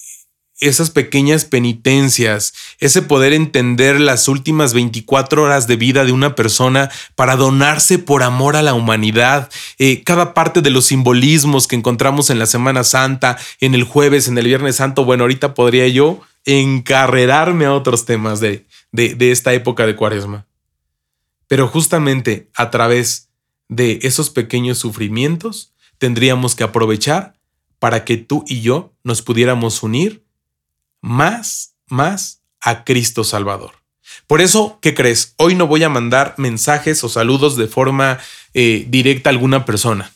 esas 0.61 0.91
pequeñas 0.91 1.47
penitencias, 1.47 2.53
ese 2.81 3.01
poder 3.01 3.33
entender 3.33 3.99
las 3.99 4.29
últimas 4.29 4.75
24 4.75 5.45
horas 5.45 5.67
de 5.67 5.77
vida 5.77 6.05
de 6.05 6.13
una 6.13 6.35
persona 6.35 6.91
para 7.15 7.37
donarse 7.37 7.99
por 7.99 8.23
amor 8.23 8.57
a 8.57 8.63
la 8.63 8.75
humanidad, 8.75 9.51
eh, 9.79 10.03
cada 10.05 10.35
parte 10.35 10.61
de 10.61 10.71
los 10.71 10.87
simbolismos 10.87 11.67
que 11.67 11.77
encontramos 11.77 12.29
en 12.29 12.39
la 12.39 12.47
Semana 12.47 12.85
Santa, 12.85 13.39
en 13.61 13.75
el 13.75 13.85
jueves, 13.85 14.29
en 14.29 14.37
el 14.37 14.47
Viernes 14.47 14.77
Santo, 14.77 15.05
bueno, 15.05 15.25
ahorita 15.25 15.55
podría 15.55 15.89
yo 15.89 16.21
encarrerarme 16.45 17.65
a 17.65 17.75
otros 17.75 18.05
temas 18.05 18.41
de, 18.41 18.67
de 18.93 19.31
esta 19.31 19.53
época 19.53 19.87
de 19.87 19.97
Cuaresma. 19.97 20.47
Pero 21.47 21.69
justamente 21.69 22.49
a 22.55 22.71
través 22.71 23.29
de 23.69 24.01
esos 24.03 24.31
pequeños 24.31 24.79
sufrimientos, 24.79 25.73
tendríamos 25.99 26.55
que 26.55 26.65
aprovechar 26.65 27.35
para 27.79 28.05
que 28.05 28.17
tú 28.17 28.45
y 28.47 28.61
yo 28.61 28.93
nos 29.03 29.23
pudiéramos 29.23 29.83
unir 29.83 30.25
más, 31.01 31.75
más 31.89 32.43
a 32.61 32.85
Cristo 32.85 33.25
Salvador. 33.25 33.73
Por 34.27 34.41
eso, 34.41 34.79
¿qué 34.83 34.95
crees? 34.95 35.35
Hoy 35.37 35.55
no 35.55 35.67
voy 35.67 35.83
a 35.83 35.89
mandar 35.89 36.35
mensajes 36.37 37.03
o 37.05 37.09
saludos 37.09 37.57
de 37.57 37.67
forma 37.67 38.19
eh, 38.55 38.87
directa 38.89 39.31
a 39.31 39.33
alguna 39.33 39.65
persona. 39.65 40.13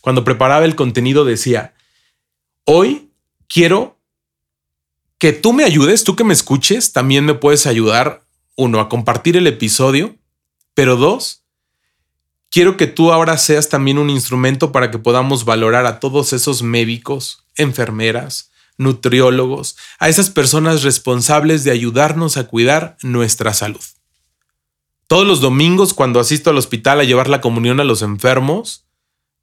Cuando 0.00 0.24
preparaba 0.24 0.64
el 0.64 0.76
contenido 0.76 1.24
decía, 1.24 1.74
hoy 2.64 3.10
quiero 3.48 3.95
que 5.18 5.32
tú 5.32 5.52
me 5.52 5.64
ayudes, 5.64 6.04
tú 6.04 6.16
que 6.16 6.24
me 6.24 6.34
escuches, 6.34 6.92
también 6.92 7.24
me 7.24 7.34
puedes 7.34 7.66
ayudar, 7.66 8.22
uno, 8.56 8.80
a 8.80 8.88
compartir 8.88 9.36
el 9.36 9.46
episodio, 9.46 10.16
pero 10.74 10.96
dos, 10.96 11.46
Quiero 12.50 12.76
que 12.76 12.86
tú 12.86 13.12
ahora 13.12 13.36
seas 13.38 13.68
también 13.68 13.98
un 13.98 14.08
instrumento 14.08 14.72
para 14.72 14.90
que 14.90 14.98
podamos 14.98 15.44
valorar 15.44 15.84
a 15.84 16.00
todos 16.00 16.32
esos 16.32 16.62
médicos, 16.62 17.44
enfermeras, 17.56 18.50
nutriólogos, 18.78 19.76
a 19.98 20.08
esas 20.08 20.30
personas 20.30 20.82
responsables 20.82 21.64
de 21.64 21.70
ayudarnos 21.70 22.36
a 22.36 22.44
cuidar 22.44 22.96
nuestra 23.02 23.52
salud. 23.52 23.82
Todos 25.06 25.26
los 25.26 25.40
domingos 25.40 25.92
cuando 25.92 26.18
asisto 26.18 26.50
al 26.50 26.56
hospital 26.56 27.00
a 27.00 27.04
llevar 27.04 27.28
la 27.28 27.40
comunión 27.40 27.78
a 27.80 27.84
los 27.84 28.02
enfermos, 28.02 28.86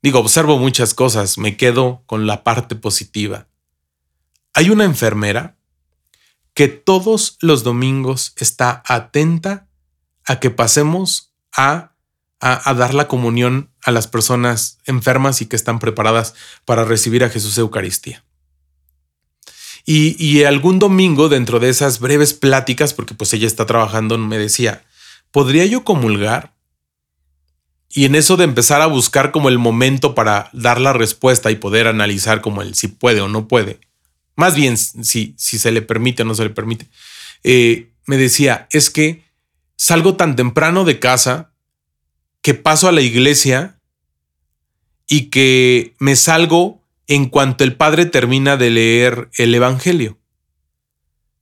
digo, 0.01 0.19
observo 0.19 0.57
muchas 0.57 0.93
cosas, 0.93 1.37
me 1.37 1.55
quedo 1.55 2.03
con 2.05 2.25
la 2.25 2.43
parte 2.43 2.75
positiva. 2.75 3.47
Hay 4.53 4.69
una 4.69 4.85
enfermera 4.85 5.55
que 6.53 6.67
todos 6.67 7.37
los 7.41 7.63
domingos 7.63 8.33
está 8.37 8.83
atenta 8.85 9.67
a 10.25 10.39
que 10.39 10.49
pasemos 10.49 11.33
a 11.51 11.93
a, 12.43 12.73
dar 12.73 12.93
la 12.93 13.07
comunión 13.07 13.69
a 13.83 13.91
las 13.91 14.07
personas 14.07 14.77
enfermas 14.85 15.41
y 15.41 15.45
que 15.45 15.55
están 15.55 15.79
preparadas 15.79 16.35
para 16.65 16.83
recibir 16.83 17.23
a 17.23 17.29
Jesús 17.29 17.57
Eucaristía. 17.57 18.25
Y, 19.85 20.21
y, 20.23 20.43
algún 20.43 20.77
domingo, 20.77 21.29
dentro 21.29 21.59
de 21.59 21.69
esas 21.69 21.99
breves 21.99 22.33
pláticas, 22.33 22.93
porque 22.93 23.13
pues 23.13 23.33
ella 23.33 23.47
está 23.47 23.65
trabajando, 23.65 24.17
me 24.17 24.37
decía, 24.37 24.83
¿podría 25.31 25.65
yo 25.65 25.85
comulgar? 25.85 26.53
Y 27.89 28.05
en 28.05 28.15
eso 28.15 28.35
de 28.35 28.43
empezar 28.43 28.81
a 28.81 28.87
buscar 28.87 29.31
como 29.31 29.47
el 29.47 29.57
momento 29.57 30.13
para 30.13 30.49
dar 30.51 30.81
la 30.81 30.91
respuesta 30.91 31.49
y 31.49 31.55
poder 31.55 31.87
analizar 31.87 32.41
como 32.41 32.61
el 32.61 32.75
si 32.75 32.89
puede 32.89 33.21
o 33.21 33.29
no 33.29 33.47
puede, 33.47 33.79
más 34.35 34.55
bien 34.55 34.77
si, 34.77 35.35
se 35.37 35.71
le 35.71 35.81
permite 35.81 36.23
o 36.23 36.25
no 36.25 36.35
se 36.35 36.43
le 36.43 36.49
permite, 36.49 36.87
eh, 37.43 37.91
me 38.05 38.17
decía, 38.17 38.67
es 38.71 38.89
que 38.89 39.23
salgo 39.75 40.15
tan 40.15 40.35
temprano 40.35 40.85
de 40.85 40.99
casa 40.99 41.51
que 42.41 42.53
paso 42.53 42.87
a 42.87 42.91
la 42.91 43.01
iglesia 43.01 43.79
y 45.07 45.29
que 45.29 45.95
me 45.99 46.15
salgo 46.15 46.81
en 47.07 47.27
cuanto 47.27 47.63
el 47.63 47.75
padre 47.75 48.05
termina 48.05 48.57
de 48.57 48.69
leer 48.69 49.29
el 49.37 49.53
Evangelio. 49.53 50.17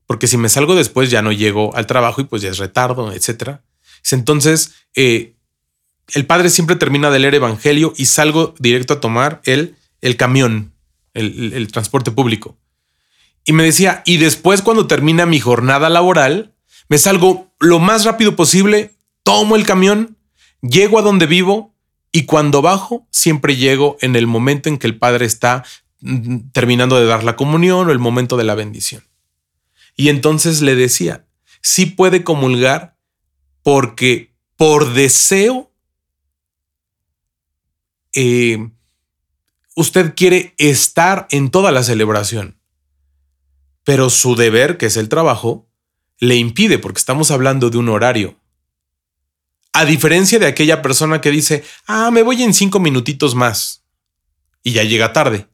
Porque 0.05 0.27
si 0.27 0.37
me 0.37 0.49
salgo 0.49 0.75
después 0.75 1.09
ya 1.09 1.21
no 1.21 1.31
llego 1.31 1.75
al 1.75 1.87
trabajo 1.87 2.21
y 2.21 2.25
pues 2.25 2.41
ya 2.41 2.49
es 2.49 2.57
retardo, 2.57 3.11
etc. 3.13 3.59
Entonces, 4.11 4.73
eh, 4.95 5.35
el 6.13 6.25
padre 6.25 6.49
siempre 6.49 6.75
termina 6.75 7.09
de 7.09 7.19
leer 7.19 7.35
Evangelio 7.35 7.93
y 7.95 8.05
salgo 8.05 8.53
directo 8.59 8.95
a 8.95 9.01
tomar 9.01 9.41
el, 9.45 9.75
el 10.01 10.17
camión, 10.17 10.73
el 11.13 11.71
transporte 11.71 12.11
público. 12.11 12.57
Y 13.45 13.53
me 13.53 13.63
decía, 13.63 14.03
y 14.05 14.17
después 14.17 14.61
cuando 14.61 14.87
termina 14.87 15.25
mi 15.25 15.39
jornada 15.39 15.89
laboral, 15.89 16.53
me 16.89 16.97
salgo 16.97 17.51
lo 17.59 17.79
más 17.79 18.05
rápido 18.05 18.35
posible, 18.35 18.93
tomo 19.23 19.55
el 19.55 19.65
camión 19.65 20.17
Llego 20.61 20.99
a 20.99 21.01
donde 21.01 21.25
vivo 21.25 21.73
y 22.11 22.25
cuando 22.25 22.61
bajo 22.61 23.07
siempre 23.09 23.55
llego 23.55 23.97
en 24.01 24.15
el 24.15 24.27
momento 24.27 24.69
en 24.69 24.77
que 24.77 24.87
el 24.87 24.97
Padre 24.97 25.25
está 25.25 25.63
mm, 26.01 26.49
terminando 26.51 26.99
de 26.99 27.07
dar 27.07 27.23
la 27.23 27.35
comunión 27.35 27.87
o 27.87 27.91
el 27.91 27.99
momento 27.99 28.37
de 28.37 28.43
la 28.43 28.55
bendición. 28.55 29.03
Y 29.95 30.09
entonces 30.09 30.61
le 30.61 30.75
decía, 30.75 31.25
sí 31.61 31.87
puede 31.87 32.23
comulgar 32.23 32.95
porque 33.63 34.33
por 34.55 34.93
deseo 34.93 35.71
eh, 38.13 38.69
usted 39.75 40.13
quiere 40.15 40.53
estar 40.57 41.27
en 41.31 41.49
toda 41.49 41.71
la 41.71 41.81
celebración, 41.81 42.57
pero 43.83 44.09
su 44.09 44.35
deber, 44.35 44.77
que 44.77 44.87
es 44.87 44.97
el 44.97 45.09
trabajo, 45.09 45.67
le 46.19 46.35
impide 46.35 46.77
porque 46.77 46.99
estamos 46.99 47.31
hablando 47.31 47.69
de 47.69 47.77
un 47.77 47.89
horario. 47.89 48.37
A 49.73 49.85
diferencia 49.85 50.37
de 50.37 50.45
aquella 50.45 50.81
persona 50.81 51.21
que 51.21 51.31
dice, 51.31 51.63
ah, 51.87 52.11
me 52.11 52.23
voy 52.23 52.43
en 52.43 52.53
cinco 52.53 52.79
minutitos 52.79 53.35
más 53.35 53.83
y 54.63 54.73
ya 54.73 54.83
llega 54.83 55.13
tarde. 55.13 55.47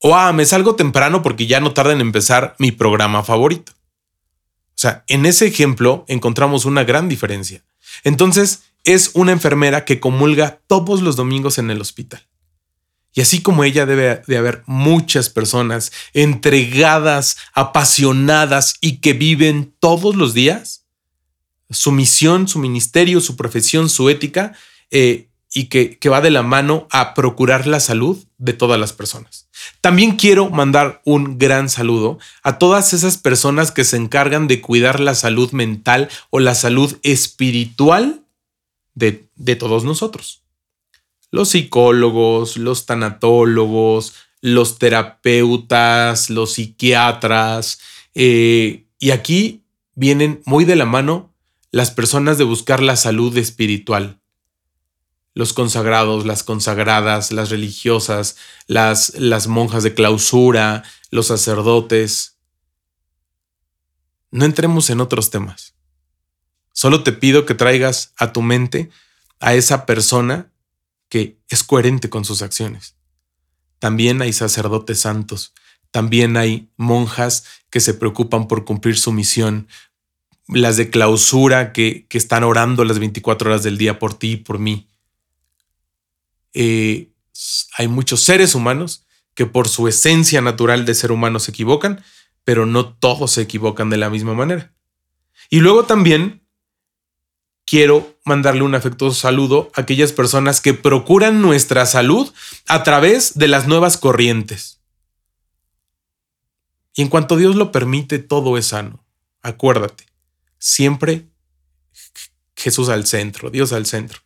O 0.00 0.14
ah, 0.14 0.32
me 0.32 0.44
salgo 0.44 0.74
temprano 0.74 1.22
porque 1.22 1.46
ya 1.46 1.60
no 1.60 1.72
tarda 1.72 1.92
en 1.92 2.00
empezar 2.00 2.54
mi 2.58 2.72
programa 2.72 3.22
favorito. 3.22 3.72
O 3.72 4.78
sea, 4.78 5.04
en 5.06 5.24
ese 5.24 5.46
ejemplo 5.46 6.04
encontramos 6.08 6.66
una 6.66 6.84
gran 6.84 7.08
diferencia. 7.08 7.64
Entonces, 8.04 8.64
es 8.84 9.10
una 9.14 9.32
enfermera 9.32 9.84
que 9.84 10.00
comulga 10.00 10.60
todos 10.66 11.00
los 11.00 11.16
domingos 11.16 11.58
en 11.58 11.70
el 11.70 11.80
hospital. 11.80 12.26
Y 13.16 13.22
así 13.22 13.40
como 13.40 13.64
ella 13.64 13.86
debe 13.86 14.22
de 14.26 14.36
haber 14.36 14.62
muchas 14.66 15.30
personas 15.30 15.90
entregadas, 16.12 17.38
apasionadas 17.54 18.74
y 18.82 18.98
que 18.98 19.14
viven 19.14 19.74
todos 19.80 20.14
los 20.14 20.34
días 20.34 20.84
su 21.70 21.92
misión, 21.92 22.46
su 22.46 22.58
ministerio, 22.58 23.22
su 23.22 23.34
profesión, 23.34 23.88
su 23.88 24.10
ética, 24.10 24.52
eh, 24.90 25.28
y 25.50 25.64
que, 25.64 25.96
que 25.98 26.10
va 26.10 26.20
de 26.20 26.30
la 26.30 26.42
mano 26.42 26.86
a 26.90 27.14
procurar 27.14 27.66
la 27.66 27.80
salud 27.80 28.22
de 28.36 28.52
todas 28.52 28.78
las 28.78 28.92
personas. 28.92 29.48
También 29.80 30.16
quiero 30.16 30.50
mandar 30.50 31.00
un 31.06 31.38
gran 31.38 31.70
saludo 31.70 32.18
a 32.42 32.58
todas 32.58 32.92
esas 32.92 33.16
personas 33.16 33.72
que 33.72 33.84
se 33.84 33.96
encargan 33.96 34.46
de 34.46 34.60
cuidar 34.60 35.00
la 35.00 35.14
salud 35.14 35.52
mental 35.52 36.10
o 36.28 36.38
la 36.38 36.54
salud 36.54 36.98
espiritual 37.02 38.26
de, 38.94 39.26
de 39.36 39.56
todos 39.56 39.84
nosotros. 39.84 40.42
Los 41.30 41.50
psicólogos, 41.50 42.56
los 42.56 42.86
tanatólogos, 42.86 44.14
los 44.40 44.78
terapeutas, 44.78 46.30
los 46.30 46.54
psiquiatras. 46.54 47.80
Eh, 48.14 48.86
y 48.98 49.10
aquí 49.10 49.64
vienen 49.94 50.40
muy 50.44 50.64
de 50.64 50.76
la 50.76 50.86
mano 50.86 51.34
las 51.70 51.90
personas 51.90 52.38
de 52.38 52.44
buscar 52.44 52.82
la 52.82 52.96
salud 52.96 53.36
espiritual. 53.36 54.20
Los 55.34 55.52
consagrados, 55.52 56.24
las 56.24 56.42
consagradas, 56.42 57.32
las 57.32 57.50
religiosas, 57.50 58.36
las, 58.66 59.14
las 59.16 59.48
monjas 59.48 59.82
de 59.82 59.94
clausura, 59.94 60.84
los 61.10 61.26
sacerdotes. 61.26 62.38
No 64.30 64.44
entremos 64.44 64.88
en 64.90 65.00
otros 65.00 65.30
temas. 65.30 65.74
Solo 66.72 67.02
te 67.02 67.12
pido 67.12 67.46
que 67.46 67.54
traigas 67.54 68.12
a 68.16 68.32
tu 68.32 68.42
mente 68.42 68.90
a 69.40 69.54
esa 69.54 69.86
persona 69.86 70.52
que 71.08 71.38
es 71.48 71.62
coherente 71.62 72.10
con 72.10 72.24
sus 72.24 72.42
acciones. 72.42 72.96
También 73.78 74.22
hay 74.22 74.32
sacerdotes 74.32 75.00
santos, 75.00 75.52
también 75.90 76.36
hay 76.36 76.68
monjas 76.76 77.44
que 77.70 77.80
se 77.80 77.94
preocupan 77.94 78.48
por 78.48 78.64
cumplir 78.64 78.98
su 78.98 79.12
misión, 79.12 79.68
las 80.48 80.76
de 80.76 80.90
clausura 80.90 81.72
que, 81.72 82.06
están 82.10 82.44
orando 82.44 82.84
las 82.84 82.98
24 82.98 83.50
horas 83.50 83.62
del 83.62 83.78
día 83.78 83.98
por 83.98 84.14
ti 84.14 84.32
y 84.32 84.36
por 84.36 84.58
mí. 84.58 84.88
Eh, 86.54 87.10
hay 87.76 87.88
muchos 87.88 88.22
seres 88.22 88.54
humanos 88.54 89.04
que 89.34 89.46
por 89.46 89.68
su 89.68 89.88
esencia 89.88 90.40
natural 90.40 90.86
de 90.86 90.94
ser 90.94 91.12
humano 91.12 91.38
se 91.38 91.50
equivocan, 91.50 92.02
pero 92.44 92.64
no 92.64 92.94
todos 92.94 93.32
se 93.32 93.42
equivocan 93.42 93.90
de 93.90 93.98
la 93.98 94.08
misma 94.08 94.34
manera. 94.34 94.72
Y 95.50 95.60
luego 95.60 95.84
también 95.84 96.45
quiero 97.66 98.16
mandarle 98.24 98.62
un 98.62 98.74
afectuoso 98.74 99.20
saludo 99.20 99.70
a 99.74 99.82
aquellas 99.82 100.12
personas 100.12 100.60
que 100.62 100.72
procuran 100.72 101.42
nuestra 101.42 101.84
salud 101.84 102.32
a 102.66 102.82
través 102.84 103.36
de 103.36 103.48
las 103.48 103.66
nuevas 103.66 103.98
corrientes. 103.98 104.80
Y 106.94 107.02
en 107.02 107.08
cuanto 107.08 107.36
Dios 107.36 107.56
lo 107.56 107.72
permite, 107.72 108.18
todo 108.18 108.56
es 108.56 108.68
sano. 108.68 109.04
Acuérdate, 109.42 110.06
siempre 110.58 111.26
Jesús 112.56 112.88
al 112.88 113.06
centro, 113.06 113.50
Dios 113.50 113.72
al 113.72 113.84
centro. 113.84 114.20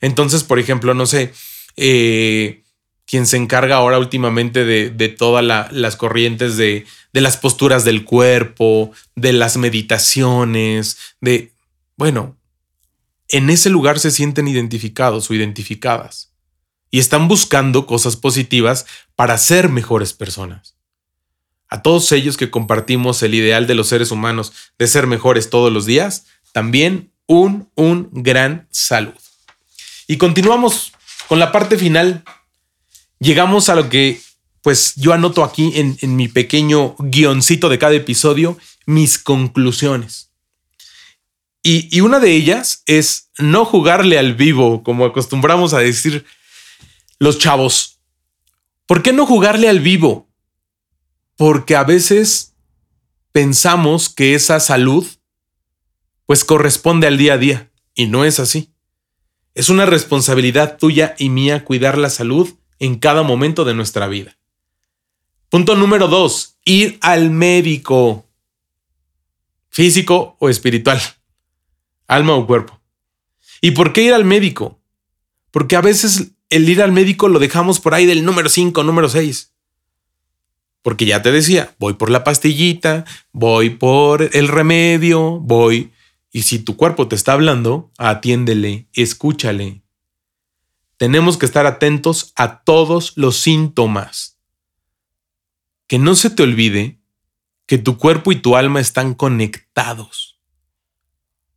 Entonces, 0.00 0.42
por 0.42 0.58
ejemplo, 0.58 0.92
no 0.92 1.06
sé, 1.06 1.32
eh, 1.76 2.64
quien 3.06 3.26
se 3.26 3.36
encarga 3.36 3.76
ahora 3.76 3.98
últimamente 3.98 4.64
de, 4.64 5.08
todas 5.08 5.72
las 5.72 5.96
corrientes 5.96 6.56
de 6.56 6.84
las 7.12 7.36
posturas 7.36 7.84
del 7.84 8.04
cuerpo, 8.04 8.92
de 9.14 9.32
las 9.32 9.56
meditaciones, 9.56 10.98
de, 11.20 11.52
bueno, 11.96 12.36
en 13.32 13.50
ese 13.50 13.70
lugar 13.70 13.98
se 13.98 14.10
sienten 14.10 14.46
identificados 14.46 15.28
o 15.28 15.34
identificadas 15.34 16.32
y 16.90 16.98
están 16.98 17.26
buscando 17.26 17.86
cosas 17.86 18.16
positivas 18.16 18.86
para 19.16 19.38
ser 19.38 19.70
mejores 19.70 20.12
personas. 20.12 20.76
A 21.68 21.80
todos 21.80 22.12
ellos 22.12 22.36
que 22.36 22.50
compartimos 22.50 23.22
el 23.22 23.34
ideal 23.34 23.66
de 23.66 23.74
los 23.74 23.88
seres 23.88 24.10
humanos 24.10 24.52
de 24.78 24.86
ser 24.86 25.06
mejores 25.06 25.48
todos 25.48 25.72
los 25.72 25.86
días, 25.86 26.26
también 26.52 27.10
un, 27.26 27.70
un 27.74 28.10
gran 28.12 28.68
salud. 28.70 29.14
Y 30.06 30.18
continuamos 30.18 30.92
con 31.28 31.38
la 31.38 31.50
parte 31.50 31.78
final. 31.78 32.24
Llegamos 33.18 33.70
a 33.70 33.74
lo 33.74 33.88
que 33.88 34.20
pues 34.60 34.92
yo 34.96 35.14
anoto 35.14 35.42
aquí 35.42 35.72
en, 35.74 35.96
en 36.02 36.14
mi 36.14 36.28
pequeño 36.28 36.94
guioncito 36.98 37.70
de 37.70 37.78
cada 37.78 37.94
episodio, 37.94 38.58
mis 38.84 39.18
conclusiones. 39.18 40.31
Y, 41.64 42.00
una 42.00 42.18
de 42.18 42.32
ellas 42.32 42.82
es 42.86 43.30
no 43.38 43.64
jugarle 43.64 44.18
al 44.18 44.34
vivo, 44.34 44.82
como 44.82 45.04
acostumbramos 45.04 45.74
a 45.74 45.78
decir 45.78 46.26
los 47.20 47.38
chavos. 47.38 48.00
¿Por 48.86 49.02
qué 49.02 49.12
no 49.12 49.26
jugarle 49.26 49.68
al 49.68 49.78
vivo? 49.78 50.28
Porque 51.36 51.76
a 51.76 51.84
veces 51.84 52.54
pensamos 53.30 54.08
que 54.08 54.34
esa 54.34 54.58
salud 54.58 55.06
pues 56.26 56.44
corresponde 56.44 57.06
al 57.06 57.16
día 57.16 57.34
a 57.34 57.38
día 57.38 57.72
y 57.94 58.06
no 58.06 58.24
es 58.24 58.40
así. 58.40 58.72
Es 59.54 59.68
una 59.68 59.86
responsabilidad 59.86 60.78
tuya 60.78 61.14
y 61.16 61.28
mía 61.28 61.64
cuidar 61.64 61.96
la 61.96 62.10
salud 62.10 62.52
en 62.80 62.98
cada 62.98 63.22
momento 63.22 63.64
de 63.64 63.74
nuestra 63.74 64.08
vida. 64.08 64.36
Punto 65.48 65.76
número 65.76 66.08
dos, 66.08 66.56
ir 66.64 66.98
al 67.02 67.30
médico, 67.30 68.26
físico 69.68 70.36
o 70.40 70.48
espiritual 70.48 71.00
alma 72.06 72.34
o 72.34 72.46
cuerpo. 72.46 72.80
¿Y 73.60 73.72
por 73.72 73.92
qué 73.92 74.02
ir 74.02 74.14
al 74.14 74.24
médico? 74.24 74.80
Porque 75.50 75.76
a 75.76 75.80
veces 75.80 76.32
el 76.50 76.68
ir 76.68 76.82
al 76.82 76.92
médico 76.92 77.28
lo 77.28 77.38
dejamos 77.38 77.80
por 77.80 77.94
ahí 77.94 78.06
del 78.06 78.24
número 78.24 78.48
5, 78.48 78.82
número 78.82 79.08
6. 79.08 79.52
Porque 80.82 81.06
ya 81.06 81.22
te 81.22 81.30
decía, 81.30 81.74
voy 81.78 81.94
por 81.94 82.10
la 82.10 82.24
pastillita, 82.24 83.04
voy 83.32 83.70
por 83.70 84.30
el 84.32 84.48
remedio, 84.48 85.38
voy. 85.38 85.92
Y 86.32 86.42
si 86.42 86.58
tu 86.58 86.76
cuerpo 86.76 87.08
te 87.08 87.14
está 87.14 87.34
hablando, 87.34 87.92
atiéndele, 87.98 88.88
escúchale. 88.92 89.82
Tenemos 90.96 91.36
que 91.36 91.46
estar 91.46 91.66
atentos 91.66 92.32
a 92.36 92.62
todos 92.64 93.12
los 93.16 93.36
síntomas. 93.36 94.38
Que 95.86 95.98
no 95.98 96.14
se 96.14 96.30
te 96.30 96.42
olvide 96.42 96.98
que 97.66 97.78
tu 97.78 97.96
cuerpo 97.96 98.32
y 98.32 98.36
tu 98.36 98.56
alma 98.56 98.80
están 98.80 99.14
conectados. 99.14 100.31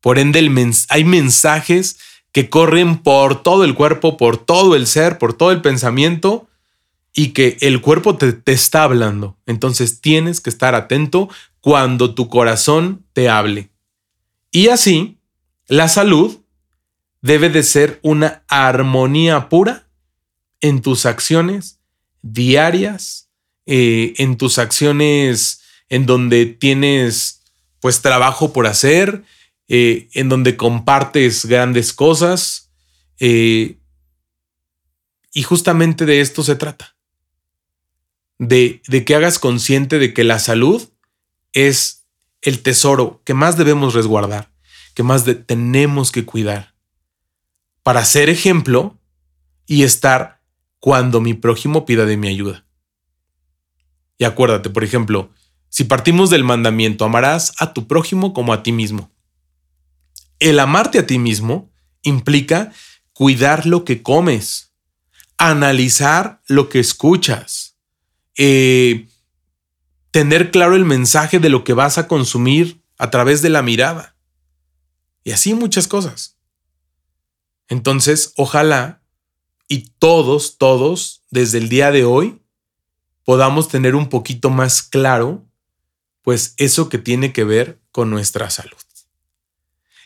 Por 0.05 0.19
ende, 0.19 0.47
hay 0.89 1.03
mensajes 1.03 1.97
que 2.31 2.47
corren 2.47 2.99
por 2.99 3.41
todo 3.41 3.63
el 3.63 3.73
cuerpo, 3.73 4.17
por 4.17 4.37
todo 4.37 4.75
el 4.75 4.85
ser, 4.85 5.17
por 5.17 5.33
todo 5.33 5.49
el 5.49 5.63
pensamiento 5.63 6.47
y 7.11 7.29
que 7.29 7.57
el 7.61 7.81
cuerpo 7.81 8.15
te, 8.15 8.39
está 8.45 8.83
hablando. 8.83 9.35
Entonces 9.47 10.01
tienes 10.01 10.41
que 10.41 10.51
estar 10.51 10.75
atento 10.75 11.27
cuando 11.59 12.13
tu 12.13 12.29
corazón 12.29 13.03
te 13.13 13.29
hable. 13.29 13.71
Y 14.51 14.67
así, 14.67 15.17
la 15.65 15.87
salud 15.87 16.37
debe 17.23 17.49
de 17.49 17.63
ser 17.63 17.99
una 18.03 18.43
armonía 18.47 19.49
pura 19.49 19.87
en 20.61 20.83
tus 20.83 21.07
acciones 21.07 21.79
diarias, 22.21 23.31
eh, 23.65 24.13
en 24.19 24.37
tus 24.37 24.59
acciones 24.59 25.61
en 25.89 26.05
donde 26.05 26.45
tienes 26.45 27.41
pues 27.79 28.03
trabajo 28.03 28.53
por 28.53 28.67
hacer, 28.67 29.23
eh, 29.67 30.10
en 30.13 30.30
donde 30.30 30.58
compartes 30.58 31.45
grandes 31.45 31.93
cosas. 31.93 32.71
Eh, 33.19 33.78
y 35.34 35.43
justamente 35.43 36.06
de 36.06 36.21
esto 36.21 36.43
se 36.43 36.56
trata. 36.56 36.95
De, 38.38 38.82
de 38.88 39.06
que 39.06 39.15
hagas 39.15 39.39
consciente 39.39 39.97
de 39.97 40.13
que 40.13 40.23
la 40.23 40.39
salud 40.39 40.89
es 41.54 42.06
el 42.41 42.62
tesoro 42.62 43.21
que 43.25 43.34
más 43.34 43.58
debemos 43.58 43.93
resguardar, 43.93 44.51
que 44.93 45.04
más 45.04 45.25
tenemos 45.45 46.12
que 46.12 46.25
cuidar, 46.25 46.75
para 47.82 48.04
ser 48.06 48.30
ejemplo 48.30 48.99
y 49.65 49.84
estar 49.84 50.41
cuando 50.80 51.21
mi 51.21 51.34
prójimo 51.34 51.86
pida 51.86 52.06
de 52.06 52.17
mi 52.17 52.28
ayuda. 52.28 52.65
Y 54.17 54.25
acuérdate, 54.25 54.69
por 54.69 54.84
ejemplo, 54.84 55.32
si 55.69 55.84
partimos 55.84 56.30
del 56.30 56.43
mandamiento, 56.43 57.04
amarás 57.04 57.54
a 57.60 57.73
tu 57.73 57.88
prójimo 57.88 58.34
como 58.34 58.54
a 58.54 58.63
ti 58.63 58.71
mismo. 58.71 59.12
El 60.39 60.60
amarte 60.60 61.00
a 61.00 61.08
ti 61.08 61.19
mismo 61.19 61.71
implica 62.02 62.71
cuidar 63.13 63.65
lo 63.65 63.86
que 63.86 64.04
comes, 64.04 64.74
analizar 65.38 66.41
lo 66.48 66.69
que 66.69 66.80
escuchas, 66.80 67.78
eh, 68.38 69.08
tener 70.12 70.52
claro 70.52 70.75
el 70.75 70.86
mensaje 70.86 71.40
de 71.40 71.50
lo 71.50 71.63
que 71.63 71.73
vas 71.73 71.98
a 71.98 72.08
consumir 72.08 72.81
a 72.98 73.10
través 73.10 73.42
de 73.42 73.50
la 73.50 73.62
mirada. 73.62 74.15
Y 75.23 75.31
así 75.31 75.54
muchas 75.54 75.88
cosas. 75.88 76.38
Entonces, 77.67 78.33
ojalá 78.36 79.02
y 79.67 79.90
todos, 79.98 80.58
todos, 80.58 81.23
desde 81.31 81.58
el 81.58 81.69
día 81.69 81.92
de 81.92 82.06
hoy, 82.06 82.42
podamos 83.23 83.67
tener 83.67 83.96
un 83.96 84.08
poquito 84.08 84.50
más 84.50 84.83
claro, 84.83 85.46
pues 86.21 86.54
eso 86.58 86.90
que 86.90 87.00
tiene 87.00 87.33
que 87.33 87.44
ver 87.44 87.81
con 87.92 88.10
nuestra 88.10 88.50
salud. 88.50 88.77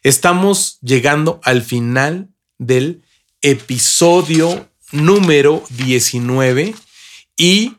Estamos 0.04 0.80
llegando 0.82 1.40
al 1.44 1.62
final 1.62 2.30
del 2.58 3.04
episodio 3.42 4.70
número 4.92 5.64
19 5.70 6.76
y 7.38 7.76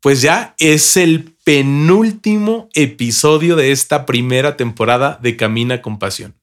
pues 0.00 0.22
ya 0.22 0.54
es 0.58 0.96
el 0.96 1.34
penúltimo 1.44 2.68
episodio 2.74 3.56
de 3.56 3.72
esta 3.72 4.06
primera 4.06 4.56
temporada 4.56 5.18
de 5.22 5.36
Camina 5.36 5.82
con 5.82 5.98
Pasión. 5.98 6.34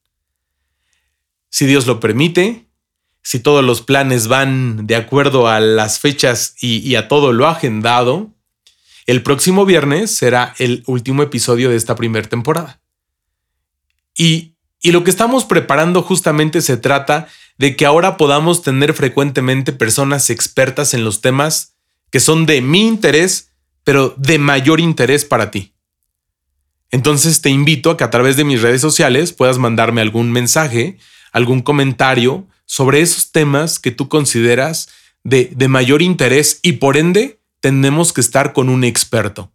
Si 1.50 1.66
Dios 1.66 1.86
lo 1.86 1.98
permite, 1.98 2.66
si 3.22 3.40
todos 3.40 3.64
los 3.64 3.82
planes 3.82 4.28
van 4.28 4.86
de 4.86 4.96
acuerdo 4.96 5.48
a 5.48 5.60
las 5.60 5.98
fechas 5.98 6.54
y, 6.60 6.94
a 6.94 7.08
todo 7.08 7.32
lo 7.32 7.46
agendado, 7.46 8.34
el 9.06 9.22
próximo 9.22 9.64
viernes 9.64 10.10
será 10.10 10.54
el 10.58 10.82
último 10.86 11.22
episodio 11.22 11.70
de 11.70 11.76
esta 11.76 11.96
primera 11.96 12.28
temporada. 12.28 12.80
Y, 14.14 14.54
y 14.80 14.92
lo 14.92 15.04
que 15.04 15.10
estamos 15.10 15.44
preparando 15.44 16.02
justamente 16.02 16.62
se 16.62 16.76
trata 16.76 17.28
de 17.58 17.74
que 17.74 17.86
ahora 17.86 18.16
podamos 18.16 18.62
tener 18.62 18.94
frecuentemente 18.94 19.72
personas 19.72 20.30
expertas 20.30 20.94
en 20.94 21.04
los 21.04 21.20
temas 21.20 21.74
que 22.10 22.20
son 22.20 22.46
de 22.46 22.60
mi 22.62 22.86
interés, 22.86 23.50
pero 23.84 24.14
de 24.16 24.38
mayor 24.38 24.80
interés 24.80 25.24
para 25.24 25.50
ti. 25.50 25.74
Entonces 26.90 27.42
te 27.42 27.50
invito 27.50 27.90
a 27.90 27.96
que 27.96 28.04
a 28.04 28.10
través 28.10 28.36
de 28.36 28.44
mis 28.44 28.62
redes 28.62 28.80
sociales 28.80 29.32
puedas 29.32 29.58
mandarme 29.58 30.00
algún 30.00 30.30
mensaje, 30.30 30.98
algún 31.32 31.60
comentario 31.60 32.46
sobre 32.64 33.00
esos 33.00 33.32
temas 33.32 33.78
que 33.78 33.90
tú 33.90 34.08
consideras 34.08 34.88
de, 35.24 35.50
de 35.54 35.68
mayor 35.68 36.00
interés 36.00 36.60
y 36.62 36.74
por 36.74 36.96
ende 36.96 37.40
tenemos 37.60 38.12
que 38.12 38.20
estar 38.20 38.52
con 38.52 38.68
un 38.68 38.84
experto. 38.84 39.52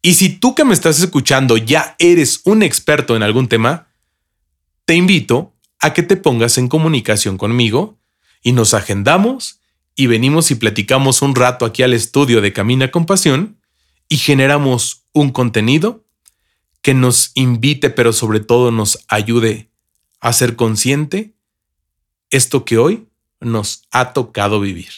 Y 0.00 0.14
si 0.14 0.30
tú 0.30 0.54
que 0.54 0.64
me 0.64 0.74
estás 0.74 0.98
escuchando 1.00 1.58
ya 1.58 1.94
eres 1.98 2.40
un 2.44 2.62
experto 2.62 3.14
en 3.14 3.22
algún 3.22 3.48
tema, 3.48 3.87
te 4.88 4.94
invito 4.94 5.54
a 5.80 5.92
que 5.92 6.02
te 6.02 6.16
pongas 6.16 6.56
en 6.56 6.66
comunicación 6.66 7.36
conmigo 7.36 7.98
y 8.42 8.52
nos 8.52 8.72
agendamos 8.72 9.60
y 9.94 10.06
venimos 10.06 10.50
y 10.50 10.54
platicamos 10.54 11.20
un 11.20 11.34
rato 11.34 11.66
aquí 11.66 11.82
al 11.82 11.92
estudio 11.92 12.40
de 12.40 12.54
Camina 12.54 12.90
con 12.90 13.04
Pasión 13.04 13.60
y 14.08 14.16
generamos 14.16 15.04
un 15.12 15.30
contenido 15.30 16.06
que 16.80 16.94
nos 16.94 17.32
invite, 17.34 17.90
pero 17.90 18.14
sobre 18.14 18.40
todo 18.40 18.70
nos 18.70 19.04
ayude 19.08 19.70
a 20.20 20.32
ser 20.32 20.56
consciente 20.56 21.34
esto 22.30 22.64
que 22.64 22.78
hoy 22.78 23.08
nos 23.40 23.82
ha 23.90 24.14
tocado 24.14 24.58
vivir. 24.58 24.88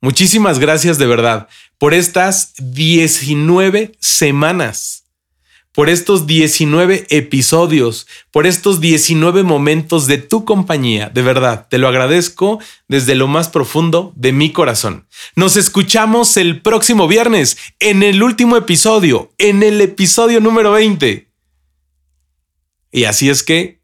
Muchísimas 0.00 0.58
gracias 0.58 0.98
de 0.98 1.06
verdad 1.06 1.46
por 1.78 1.94
estas 1.94 2.52
19 2.58 3.92
semanas 4.00 5.01
por 5.72 5.88
estos 5.88 6.26
19 6.26 7.06
episodios, 7.08 8.06
por 8.30 8.46
estos 8.46 8.80
19 8.80 9.42
momentos 9.42 10.06
de 10.06 10.18
tu 10.18 10.44
compañía. 10.44 11.08
De 11.08 11.22
verdad, 11.22 11.66
te 11.68 11.78
lo 11.78 11.88
agradezco 11.88 12.60
desde 12.88 13.14
lo 13.14 13.26
más 13.26 13.48
profundo 13.48 14.12
de 14.14 14.32
mi 14.32 14.52
corazón. 14.52 15.06
Nos 15.34 15.56
escuchamos 15.56 16.36
el 16.36 16.60
próximo 16.60 17.08
viernes 17.08 17.56
en 17.80 18.02
el 18.02 18.22
último 18.22 18.56
episodio, 18.56 19.32
en 19.38 19.62
el 19.62 19.80
episodio 19.80 20.40
número 20.40 20.72
20. 20.72 21.28
Y 22.92 23.04
así 23.04 23.30
es 23.30 23.42
que 23.42 23.80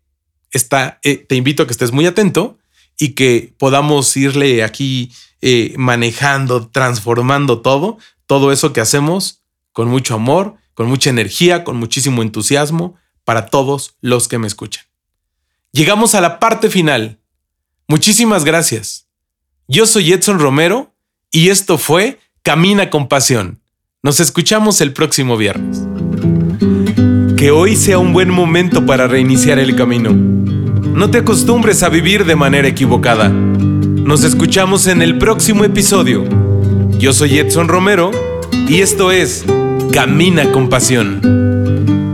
está, 0.51 1.01
eh, 1.03 1.16
te 1.16 1.36
invito 1.36 1.62
a 1.62 1.66
que 1.66 1.72
estés 1.72 1.93
muy 1.93 2.05
atento 2.05 2.59
y 2.99 3.11
que 3.11 3.55
podamos 3.59 4.14
irle 4.18 4.62
aquí 4.62 5.11
eh, 5.41 5.72
manejando, 5.78 6.68
transformando 6.68 7.62
todo, 7.62 7.97
todo 8.26 8.53
eso 8.53 8.74
que 8.74 8.82
hacemos 8.82 9.43
con 9.72 9.89
mucho 9.89 10.14
amor 10.14 10.57
con 10.79 10.87
mucha 10.87 11.11
energía, 11.11 11.64
con 11.64 11.76
muchísimo 11.76 12.22
entusiasmo 12.22 12.95
para 13.24 13.47
todos 13.47 13.97
los 14.01 14.29
que 14.29 14.39
me 14.39 14.47
escuchan. 14.47 14.85
Llegamos 15.72 16.14
a 16.14 16.20
la 16.20 16.39
parte 16.39 16.70
final. 16.70 17.18
Muchísimas 17.89 18.45
gracias. 18.45 19.09
Yo 19.66 19.87
soy 19.87 20.12
Edson 20.12 20.39
Romero 20.39 20.95
y 21.33 21.49
esto 21.49 21.79
fue 21.79 22.20
Camina 22.45 22.91
con 22.91 23.09
Pasión. 23.09 23.61
Nos 24.05 24.20
escuchamos 24.20 24.81
el 24.81 24.93
próximo 24.93 25.37
viernes. 25.37 25.83
Que 27.37 27.51
hoy 27.51 27.74
sea 27.74 27.99
un 27.99 28.12
buen 28.12 28.31
momento 28.31 28.87
para 28.87 29.09
reiniciar 29.09 29.59
el 29.59 29.74
camino. 29.74 30.12
No 30.12 31.11
te 31.11 31.18
acostumbres 31.18 31.83
a 31.83 31.89
vivir 31.89 32.24
de 32.24 32.37
manera 32.37 32.68
equivocada. 32.68 33.31
Nos 33.31 34.22
escuchamos 34.22 34.87
en 34.87 35.03
el 35.03 35.18
próximo 35.18 35.64
episodio. 35.64 36.24
Yo 37.01 37.12
soy 37.12 37.37
Edson 37.41 37.66
Romero 37.66 38.12
y 38.68 38.81
esto 38.81 39.11
es 39.11 39.45
Camina 39.93 40.53
con 40.53 40.68
pasión. 40.68 42.07